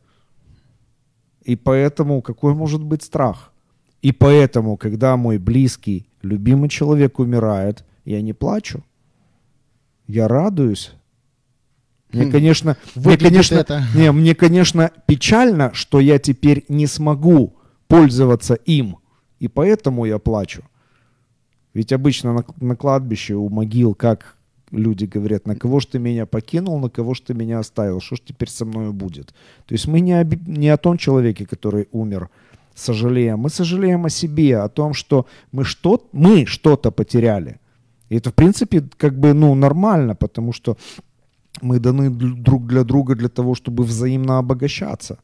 [1.43, 3.53] И поэтому какой может быть страх?
[4.07, 8.85] И поэтому, когда мой близкий, любимый человек умирает, я не плачу.
[10.07, 10.93] Я радуюсь.
[12.13, 12.31] Мне, Хм.
[12.31, 17.57] конечно, мне, Выглядит конечно, это- не, мне, конечно, печально, что я теперь не смогу
[17.89, 18.99] пользоваться им.
[19.41, 20.63] И поэтому я плачу.
[21.75, 24.37] Ведь обычно на, на кладбище у могил, как
[24.71, 28.15] люди говорят, на кого ж ты меня покинул, на кого ж ты меня оставил, что
[28.15, 29.35] ж теперь со мной будет.
[29.67, 32.31] То есть мы не, оби- не о том человеке, который умер,
[32.77, 33.39] сожалеем.
[33.41, 37.59] Мы сожалеем о себе, о том, что мы, что, мы что-то потеряли.
[38.09, 40.77] И это, в принципе, как бы, ну, нормально, потому что
[41.63, 45.19] мы даны друг для друга для того, чтобы взаимно обогащаться.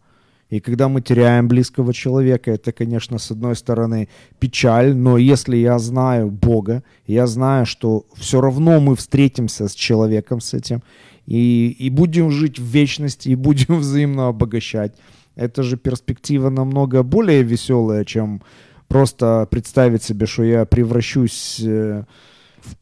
[0.50, 5.78] И когда мы теряем близкого человека, это, конечно, с одной стороны печаль, но если я
[5.78, 10.82] знаю Бога, я знаю, что все равно мы встретимся с человеком с этим,
[11.26, 14.92] и, и будем жить в вечности, и будем взаимно обогащать.
[15.34, 18.42] Это же перспектива намного более веселая, чем
[18.88, 21.60] просто представить себе, что я превращусь...
[21.64, 22.04] э,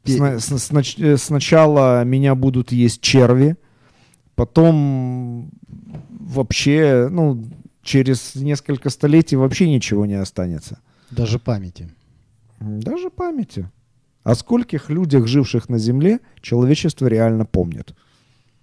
[0.04, 3.56] сна- с- снач- э, сначала меня будут есть черви,
[4.34, 5.50] потом
[6.08, 7.44] вообще, ну,
[7.82, 10.78] через несколько столетий вообще ничего не останется.
[11.10, 11.88] Даже памяти.
[12.60, 13.70] Даже памяти.
[14.22, 17.94] О скольких людях, живших на Земле, человечество реально помнит.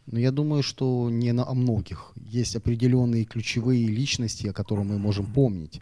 [0.09, 2.13] Но я думаю, что не на о многих.
[2.15, 5.81] Есть определенные ключевые личности, о которых мы можем помнить.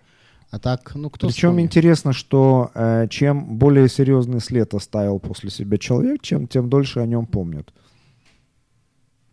[0.50, 1.66] А так, ну кто Причем вспомнит?
[1.66, 7.06] интересно, что э, чем более серьезный след оставил после себя человек, чем тем дольше о
[7.06, 7.72] нем помнят.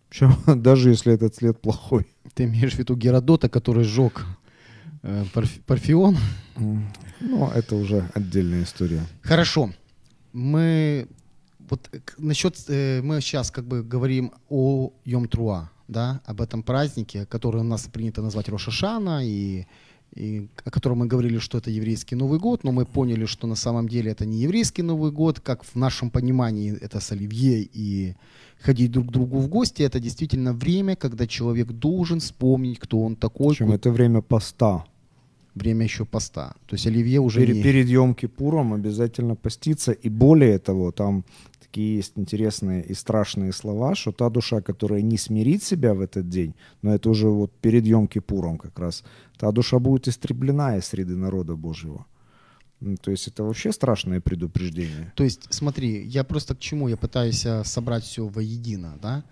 [0.09, 2.07] Причем даже если этот след плохой.
[2.35, 4.25] Ты имеешь в виду Геродота, который сжег
[5.03, 6.17] э, Парф- Парфион?
[6.57, 9.01] Ну, это уже отдельная история.
[9.23, 9.71] Хорошо.
[10.33, 11.07] Мы
[11.73, 16.63] вот э, насчет э, мы сейчас как бы говорим о Йом Труа, да, об этом
[16.63, 19.65] празднике, который у нас принято назвать Рошашана и
[20.15, 23.55] и о котором мы говорили, что это еврейский Новый год, но мы поняли, что на
[23.57, 28.15] самом деле это не еврейский Новый год, как в нашем понимании это с оливье и
[28.61, 33.17] ходить друг к другу в гости, это действительно время, когда человек должен вспомнить, кто он
[33.17, 34.85] такой, Причем это время поста.
[35.55, 36.55] время еще поста.
[36.67, 37.63] То есть оливье уже Перед, не...
[37.63, 39.93] перед Йом Кипуром обязательно поститься.
[39.93, 41.25] И более того, там
[41.73, 46.29] такие есть интересные и страшные слова, что та душа, которая не смирит себя в этот
[46.29, 49.05] день, но это уже вот перед Йом Кипуром как раз,
[49.39, 52.05] та душа будет истреблена из среды народа Божьего.
[53.01, 55.13] То есть это вообще страшное предупреждение.
[55.17, 56.89] То есть, смотри, я просто к чему?
[56.89, 59.25] Я пытаюсь а, собрать все воедино, да?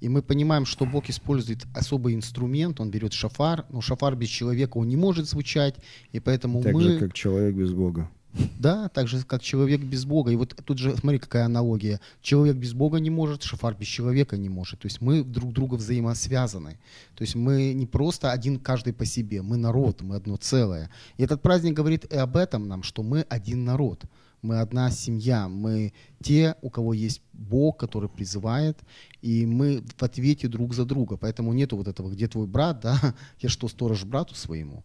[0.00, 4.78] И мы понимаем, что Бог использует особый инструмент, он берет шафар, но шафар без человека
[4.78, 5.76] он не может звучать,
[6.12, 8.10] и поэтому Так мы, же, как человек без Бога.
[8.58, 10.30] Да, так же, как человек без Бога.
[10.30, 12.00] И вот тут же, смотри, какая аналогия.
[12.20, 14.80] Человек без Бога не может, шафар без человека не может.
[14.80, 16.78] То есть мы друг друга взаимосвязаны.
[17.14, 20.90] То есть мы не просто один каждый по себе, мы народ, мы одно целое.
[21.16, 24.04] И этот праздник говорит и об этом нам, что мы один народ.
[24.42, 28.78] Мы одна семья, мы те, у кого есть Бог, который призывает,
[29.22, 31.16] и мы в ответе друг за друга.
[31.16, 34.84] Поэтому нету вот этого, где твой брат, да, я что, сторож брату своему.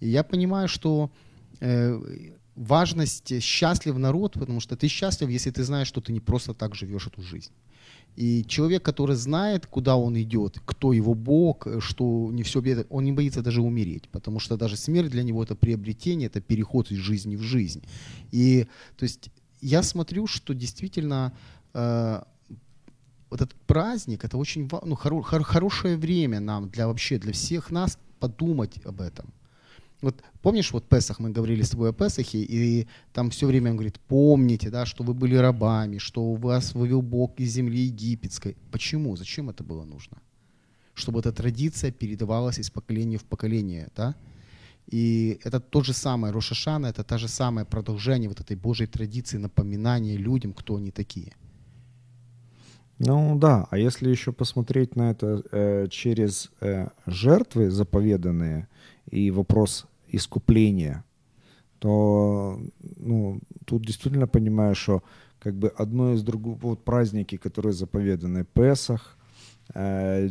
[0.00, 1.12] И я понимаю, что
[1.60, 2.00] э,
[2.56, 6.74] важность счастлив народ, потому что ты счастлив, если ты знаешь, что ты не просто так
[6.74, 7.52] живешь эту жизнь.
[8.16, 12.84] И человек, который знает, куда он идет, кто его Бог, э, что не все беда,
[12.88, 16.90] он не боится даже умереть, потому что даже смерть для него это приобретение, это переход
[16.90, 17.82] из жизни в жизнь.
[18.32, 19.30] И то есть
[19.60, 21.34] я смотрю, что действительно
[21.74, 22.22] э,
[23.28, 27.70] вот этот праздник, это очень ну, хоро- хор- хорошее время нам для вообще для всех
[27.70, 29.26] нас подумать об этом.
[30.02, 33.76] Вот помнишь, вот Песах, мы говорили с тобой о Песахе, и там все время он
[33.76, 38.56] говорит, помните, да, что вы были рабами, что вас вывел Бог из земли египетской.
[38.70, 39.16] Почему?
[39.16, 40.18] Зачем это было нужно?
[40.94, 44.14] Чтобы эта традиция передавалась из поколения в поколение, да?
[44.86, 49.38] И это то же самое, Рошашана, это та же самое продолжение вот этой Божьей традиции,
[49.38, 51.32] напоминания людям, кто они такие.
[52.98, 58.68] Ну да, а если еще посмотреть на это э, через э, жертвы заповеданные
[59.10, 61.04] и вопрос искупления,
[61.78, 62.58] то
[62.96, 65.02] ну, тут действительно понимаю, что
[65.38, 69.18] как бы одно из другого, вот праздники, которые заповеданы, Песах,
[69.74, 70.30] э,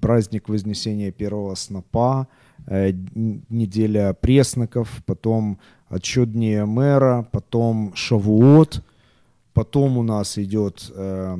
[0.00, 2.28] праздник Вознесения первого снопа,
[2.66, 2.92] э,
[3.50, 5.58] неделя пресноков, потом
[5.88, 8.82] отчет дней мэра, потом Шавуот,
[9.52, 11.36] потом у нас идет э,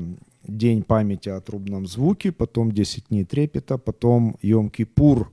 [0.46, 5.28] День памяти о трубном звуке, потом 10 дней трепета, потом Йом-Кипур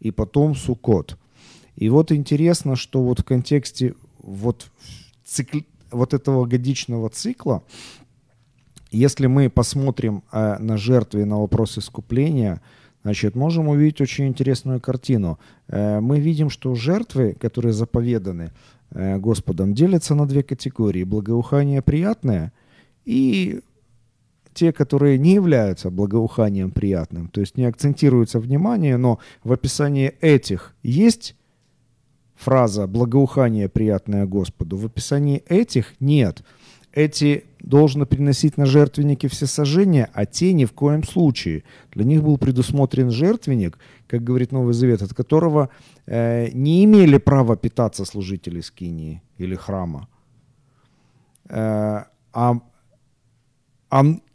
[0.00, 1.18] и потом Суккот.
[1.76, 4.70] И вот интересно, что вот в контексте вот,
[5.26, 7.62] цикл- вот этого годичного цикла,
[8.90, 12.60] если мы посмотрим э, на жертвы и на вопрос искупления,
[13.02, 15.38] значит, можем увидеть очень интересную картину.
[15.68, 18.52] Э, мы видим, что жертвы, которые заповеданы
[18.90, 21.04] э, Господом, делятся на две категории.
[21.04, 22.52] Благоухание приятное
[23.06, 23.60] и
[24.54, 30.74] те, которые не являются благоуханием приятным, то есть не акцентируется внимание, но в описании этих
[30.82, 31.36] есть
[32.34, 36.42] фраза «благоухание приятное Господу», в описании этих нет.
[36.92, 41.64] Эти должны приносить на жертвенники все сожжения, а те ни в коем случае.
[41.92, 45.70] Для них был предусмотрен жертвенник, как говорит Новый Завет, от которого
[46.06, 50.08] э, не имели права питаться служители скинии или храма.
[51.48, 52.60] Э, а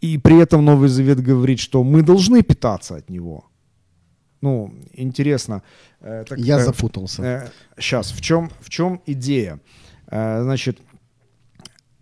[0.01, 3.45] и при этом Новый Завет говорит, что мы должны питаться от него.
[4.41, 5.61] Ну, интересно.
[6.01, 7.51] э, так, Я э, запутался.
[7.79, 9.59] сейчас, в чем, в чем идея?
[10.11, 10.77] Э, значит,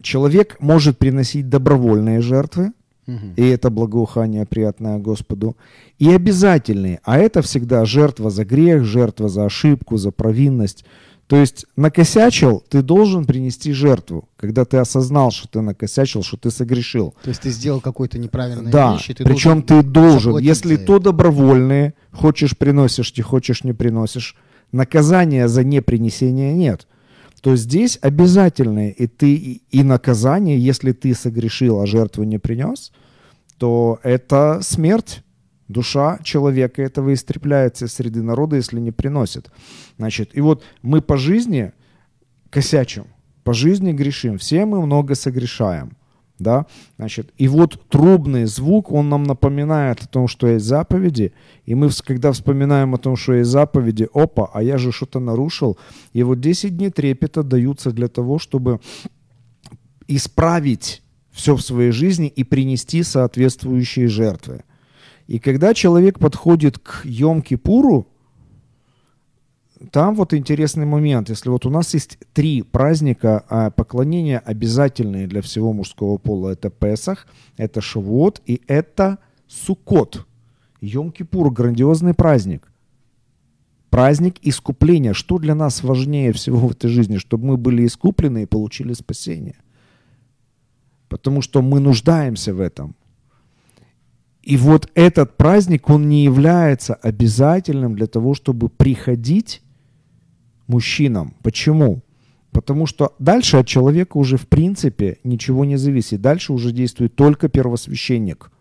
[0.02, 2.72] человек может приносить добровольные жертвы,
[3.08, 3.34] Мгм.
[3.38, 5.56] и это благоухание приятное Господу,
[6.00, 10.86] и обязательные, а это всегда жертва за грех, жертва за ошибку, за провинность.
[11.28, 16.52] То есть накосячил, ты должен принести жертву, когда ты осознал, что ты накосячил, что ты
[16.52, 17.16] согрешил.
[17.24, 20.76] То есть ты сделал какой-то неправильный Да, вещь, и ты причем должен ты должен, если
[20.76, 24.36] то добровольные, хочешь приносишь, не хочешь не приносишь,
[24.72, 26.88] наказания за непринесение нет.
[27.42, 32.92] То здесь обязательные и ты и наказание, если ты согрешил, а жертву не принес,
[33.58, 35.24] то это смерть.
[35.68, 39.52] Душа человека этого истрепляется из среды народа, если не приносит.
[39.98, 41.72] Значит, и вот мы по жизни
[42.50, 43.08] косячим,
[43.44, 44.38] по жизни грешим.
[44.38, 45.98] Все мы много согрешаем.
[46.38, 46.66] Да?
[46.98, 51.32] Значит, и вот трубный звук, он нам напоминает о том, что есть заповеди,
[51.66, 55.78] и мы, когда вспоминаем о том, что есть заповеди, опа, а я же что-то нарушил,
[56.12, 58.82] и вот 10 дней трепета даются для того, чтобы
[60.08, 61.02] исправить
[61.32, 64.64] все в своей жизни и принести соответствующие жертвы.
[65.28, 68.06] И когда человек подходит к Йом-Кипуру,
[69.92, 71.30] там вот интересный момент.
[71.30, 76.50] Если вот у нас есть три праздника а, поклонения обязательные для всего мужского пола.
[76.50, 80.26] Это Песах, это Шавуот и это Суккот.
[80.82, 82.72] Йом-Кипур– грандиозный праздник.
[83.90, 85.14] Праздник искупления.
[85.14, 87.18] Что для нас важнее всего в этой жизни?
[87.18, 89.56] Чтобы мы были искуплены и получили спасение.
[91.08, 92.96] Потому что мы нуждаемся в этом.
[94.46, 99.64] И вот этот праздник, он не является обязательным для того, чтобы приходить
[100.68, 101.34] мужчинам.
[101.42, 102.04] Почему?
[102.52, 106.22] Потому что дальше от человека уже в принципе ничего не зависит.
[106.22, 108.52] Дальше уже действует только первосвященник.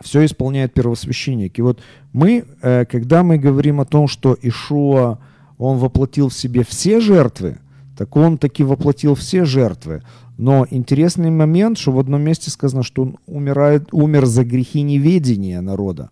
[0.00, 1.56] Все исполняет первосвященник.
[1.60, 1.80] И вот
[2.12, 5.20] мы, э, когда мы говорим о том, что Ишуа,
[5.58, 7.58] он воплотил в себе все жертвы,
[7.98, 10.04] так он таки воплотил все жертвы.
[10.36, 15.60] Но интересный момент, что в одном месте сказано, что он умирает, умер за грехи неведения
[15.60, 16.10] народа.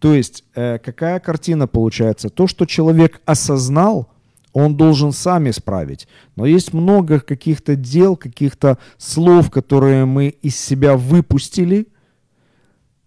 [0.00, 2.30] То есть э, какая картина получается?
[2.30, 4.08] То, что человек осознал,
[4.52, 6.08] он должен сам исправить.
[6.34, 11.86] Но есть много каких-то дел, каких-то слов, которые мы из себя выпустили,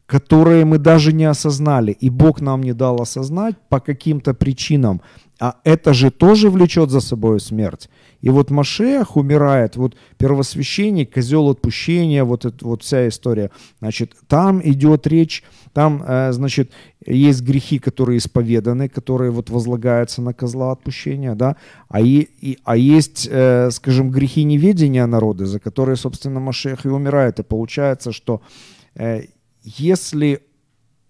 [0.05, 1.91] которые мы даже не осознали.
[1.91, 5.01] И Бог нам не дал осознать по каким-то причинам.
[5.39, 7.89] А это же тоже влечет за собой смерть.
[8.21, 13.51] И вот Машех умирает, вот первосвященник, козел отпущения, вот эта вот вся история.
[13.79, 15.43] Значит, там идет речь,
[15.73, 16.71] там, э, значит,
[17.05, 21.57] есть грехи, которые исповеданы, которые вот возлагаются на козла отпущения, да,
[21.89, 26.89] а, и, и, а есть, э, скажем, грехи неведения народа, за которые, собственно, Машех и
[26.89, 27.39] умирает.
[27.39, 28.41] И получается, что
[28.95, 29.23] э,
[29.65, 30.43] если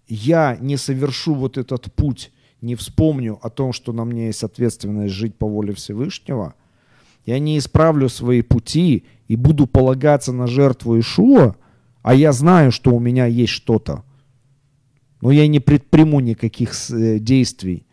[0.08, 2.32] я не совершу вот этот путь,
[2.62, 6.54] не вспомню о том, что на мне есть ответственность жить по воле Всевышнего,
[7.26, 11.54] я не исправлю свои пути и буду полагаться на жертву Ишуа,
[12.02, 14.04] а я знаю, что у меня есть что-то,
[15.20, 17.84] но я не предприму никаких э, действий,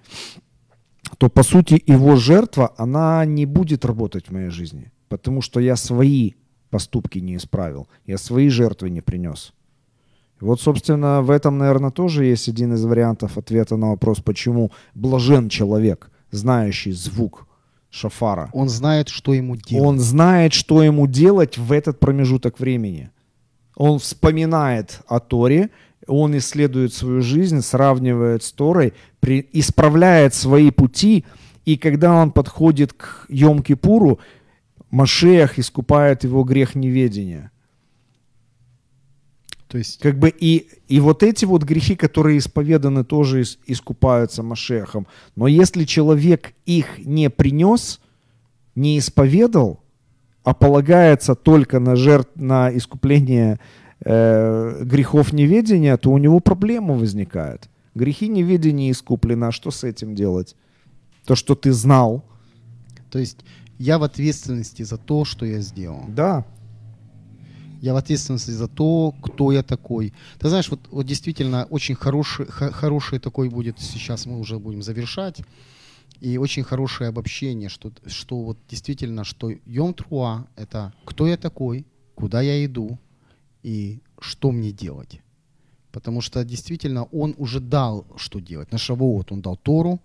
[1.18, 5.76] то по сути его жертва, она не будет работать в моей жизни, потому что я
[5.76, 6.34] свои
[6.70, 9.54] поступки не исправил, я свои жертвы не принес.
[10.44, 15.48] Вот, собственно, в этом, наверное, тоже есть один из вариантов ответа на вопрос, почему блажен
[15.48, 17.48] человек, знающий звук
[17.90, 18.50] шафара.
[18.52, 19.88] Он знает, что ему делать.
[19.88, 23.10] Он знает, что ему делать в этот промежуток времени.
[23.78, 25.70] Он вспоминает о Торе,
[26.08, 31.24] он исследует свою жизнь, сравнивает с Торой, при, исправляет свои пути,
[31.64, 34.20] и когда он подходит к Йом-Кипуру,
[34.92, 37.53] Машеях искупает его грех неведения.
[39.74, 40.00] То есть...
[40.02, 45.08] Как бы и, и вот эти вот грехи, которые исповеданы, тоже ис, искупаются Машехом.
[45.36, 48.00] Но если человек их не принес,
[48.76, 49.80] не исповедал,
[50.44, 53.60] а полагается только на, жертв, на искупление
[54.06, 57.68] э, грехов неведения, то у него проблема возникает.
[57.96, 60.56] Грехи неведения искуплены, а что с этим делать?
[61.26, 62.24] То, что ты знал.
[63.10, 63.40] То есть
[63.80, 66.06] я в ответственности за то, что я сделал.
[66.10, 66.46] Да
[67.84, 70.14] я в ответственности за то, кто я такой.
[70.40, 75.42] Ты знаешь, вот, вот действительно очень хороший, хороший такой будет, сейчас мы уже будем завершать,
[76.22, 81.86] и очень хорошее обобщение, что, что вот действительно, что Йом Труа– это кто я такой,
[82.16, 82.98] куда я иду
[83.64, 85.20] и что мне делать.
[85.92, 88.72] Потому что действительно он уже дал, что делать.
[88.72, 90.00] На Шавуот он дал Тору,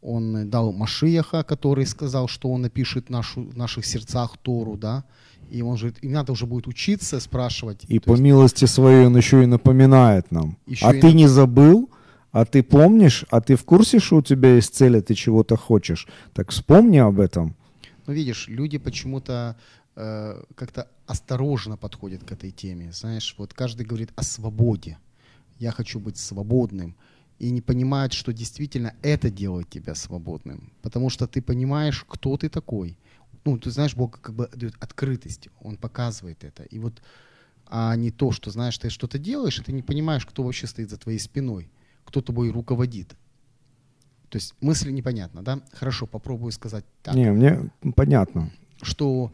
[0.00, 5.04] он дал Машияха, который сказал, что он напишет нашу, в наших сердцах Тору, да,
[5.50, 7.84] и он же, и надо уже будет учиться, спрашивать.
[7.88, 8.22] И по есть...
[8.22, 10.56] милости своей он еще и напоминает нам.
[10.66, 11.00] Еще а и...
[11.00, 11.90] ты не забыл?
[12.30, 13.24] А ты помнишь?
[13.30, 16.06] А ты в курсе, что у тебя есть цель, а ты чего-то хочешь?
[16.34, 17.54] Так вспомни об этом.
[18.06, 19.56] Ну, видишь, люди почему-то
[19.96, 22.92] э, как-то осторожно подходят к этой теме.
[22.92, 24.98] Знаешь, вот каждый говорит о свободе.
[25.58, 26.94] Я хочу быть свободным.
[27.38, 30.72] И не понимают, что действительно это делает тебя свободным.
[30.82, 32.98] Потому что ты понимаешь, кто ты такой–
[33.44, 36.62] ну, ты знаешь, Бог как бы дает открытость, Он показывает это.
[36.64, 37.02] И вот,
[37.66, 40.90] а не то, что, знаешь, ты что-то делаешь, и ты не понимаешь, кто вообще стоит
[40.90, 41.70] за твоей спиной,
[42.04, 43.16] кто тобой руководит.
[44.28, 45.60] То есть мысль непонятна, да?
[45.72, 47.14] Хорошо, попробую сказать так.
[47.14, 48.50] Не, мне понятно.
[48.82, 49.32] Что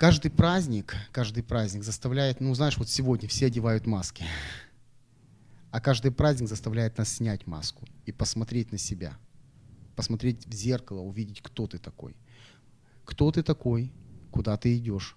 [0.00, 4.24] Каждый праздник, каждый праздник заставляет, ну знаешь, вот сегодня все одевают маски.
[5.70, 9.18] А каждый праздник заставляет нас снять маску и посмотреть на себя.
[9.96, 12.16] Посмотреть в зеркало, увидеть, кто ты такой.
[13.04, 13.92] Кто ты такой,
[14.30, 15.16] куда ты идешь.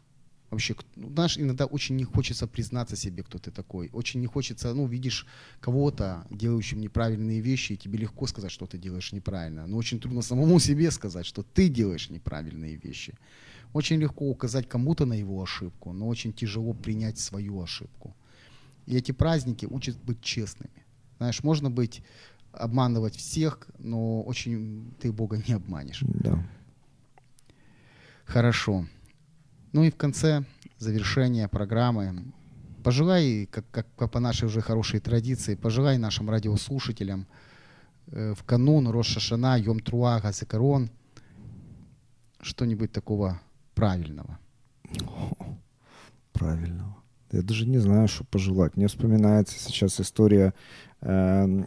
[0.49, 3.89] Вообще, ну, знаешь, иногда очень не хочется признаться себе, кто ты такой.
[3.91, 5.25] Очень не хочется, ну, видишь
[5.59, 9.65] кого-то, делающим неправильные вещи, и тебе легко сказать, что ты делаешь неправильно.
[9.65, 13.15] Но очень трудно самому себе сказать, что ты делаешь неправильные вещи.
[13.73, 18.15] Очень легко указать кому-то на его ошибку, но очень тяжело принять свою ошибку.
[18.86, 20.86] И эти праздники учат быть честными.
[21.17, 22.03] Знаешь, можно быть,
[22.51, 26.01] обманывать всех, но очень ты Бога не обманешь.
[26.01, 26.45] Да.
[28.26, 28.86] Хорошо.
[29.71, 30.43] Ну и в конце
[30.78, 32.24] завершения программы
[32.84, 37.26] пожелай, как, как, по нашей уже хорошей традиции, пожелай нашим радиослушателям
[38.07, 40.89] э, в канун Роша Шана, Йом Труа, Газекарон
[42.41, 43.39] что-нибудь такого
[43.74, 44.38] правильного.
[46.34, 46.95] Правильного.
[47.32, 48.76] Я даже не знаю, что пожелать.
[48.76, 50.53] Мне вспоминается сейчас история,
[51.01, 51.63] э,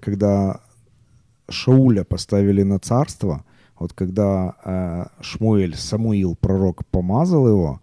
[0.00, 0.60] когда
[1.48, 3.44] Шауля поставили на царство.
[3.78, 7.80] Вот когда э, Шмуэль, Самуил, пророк, помазал его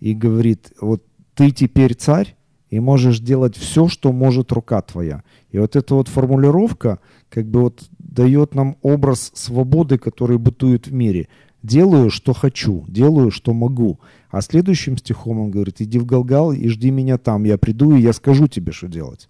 [0.00, 1.02] и говорит, вот
[1.34, 2.36] ты теперь царь,
[2.70, 5.22] и можешь делать все, что может рука твоя.
[5.50, 6.98] И вот эта вот формулировка
[7.28, 11.28] как бы вот дает нам образ свободы, который бытует в мире.
[11.62, 14.00] Делаю, что хочу, делаю, что могу.
[14.30, 18.02] А следующим стихом он говорит, иди в Галгал и жди меня там, я приду и
[18.02, 19.28] я скажу тебе, что делать.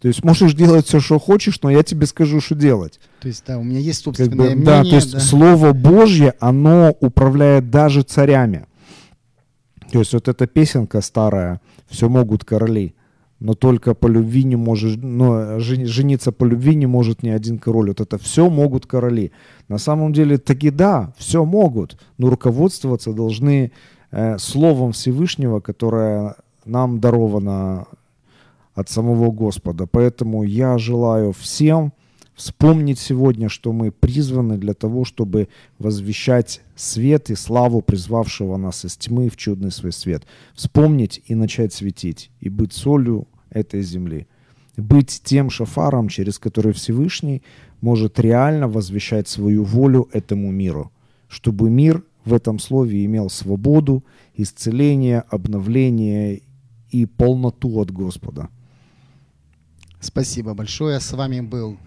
[0.00, 2.98] То есть можешь делать все, что хочешь, но я тебе скажу, что делать.
[3.20, 4.64] То есть, да, у меня есть Как собственное бы, мнение.
[4.64, 5.20] да, то есть да.
[5.20, 8.66] Слово Божье, оно управляет даже царями.
[9.92, 12.94] То есть вот эта песенка старая «Все могут короли»,
[13.40, 17.58] но только по любви не может, но жен- жениться по любви не может ни один
[17.58, 17.88] король.
[17.88, 19.32] Вот это все могут короли.
[19.68, 23.72] На самом деле таки да, все могут, но руководствоваться должны
[24.12, 27.86] э, Словом Всевышнего, которое нам даровано
[28.74, 29.86] от самого Господа.
[29.86, 31.92] Поэтому я желаю всем
[32.34, 35.48] вспомнить сегодня, что мы призваны для того, чтобы
[35.78, 40.24] возвещать свет и славу призвавшего нас из тьмы в чудный свой свет.
[40.54, 44.26] Вспомнить и начать светить, и быть солью этой земли.
[44.76, 47.42] Быть тем шафаром, через который Всевышний
[47.82, 50.92] может реально возвещать свою волю этому миру,
[51.28, 54.04] чтобы мир в этом слове имел свободу,
[54.34, 56.42] исцеление, обновление
[56.90, 58.48] и полноту от Господа.
[59.99, 60.99] Спасибо большое.
[60.99, 61.77] С вами был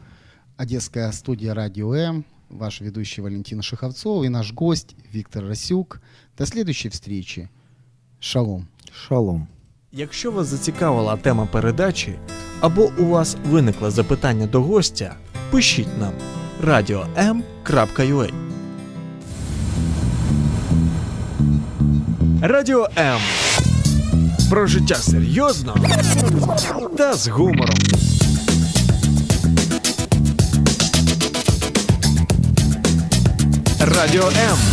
[0.57, 6.01] Одесская студия Радио М, ваш ведущий Валентин Шаховцов и наш гость Виктор Расюк.
[6.39, 7.49] До следующей встречи.
[8.21, 8.67] Шалом.
[8.93, 9.47] Шалом.
[9.93, 12.15] Якщо вас зацікавила тема передачі
[12.61, 15.15] або у вас виникло запитання до гостя,
[15.51, 16.13] пишіть нам
[16.65, 18.33] radio.m.ua
[22.43, 23.21] Радіо М.
[24.51, 25.77] Про життя серйозно
[26.99, 27.77] та з гумором.
[33.86, 34.73] Радіо М.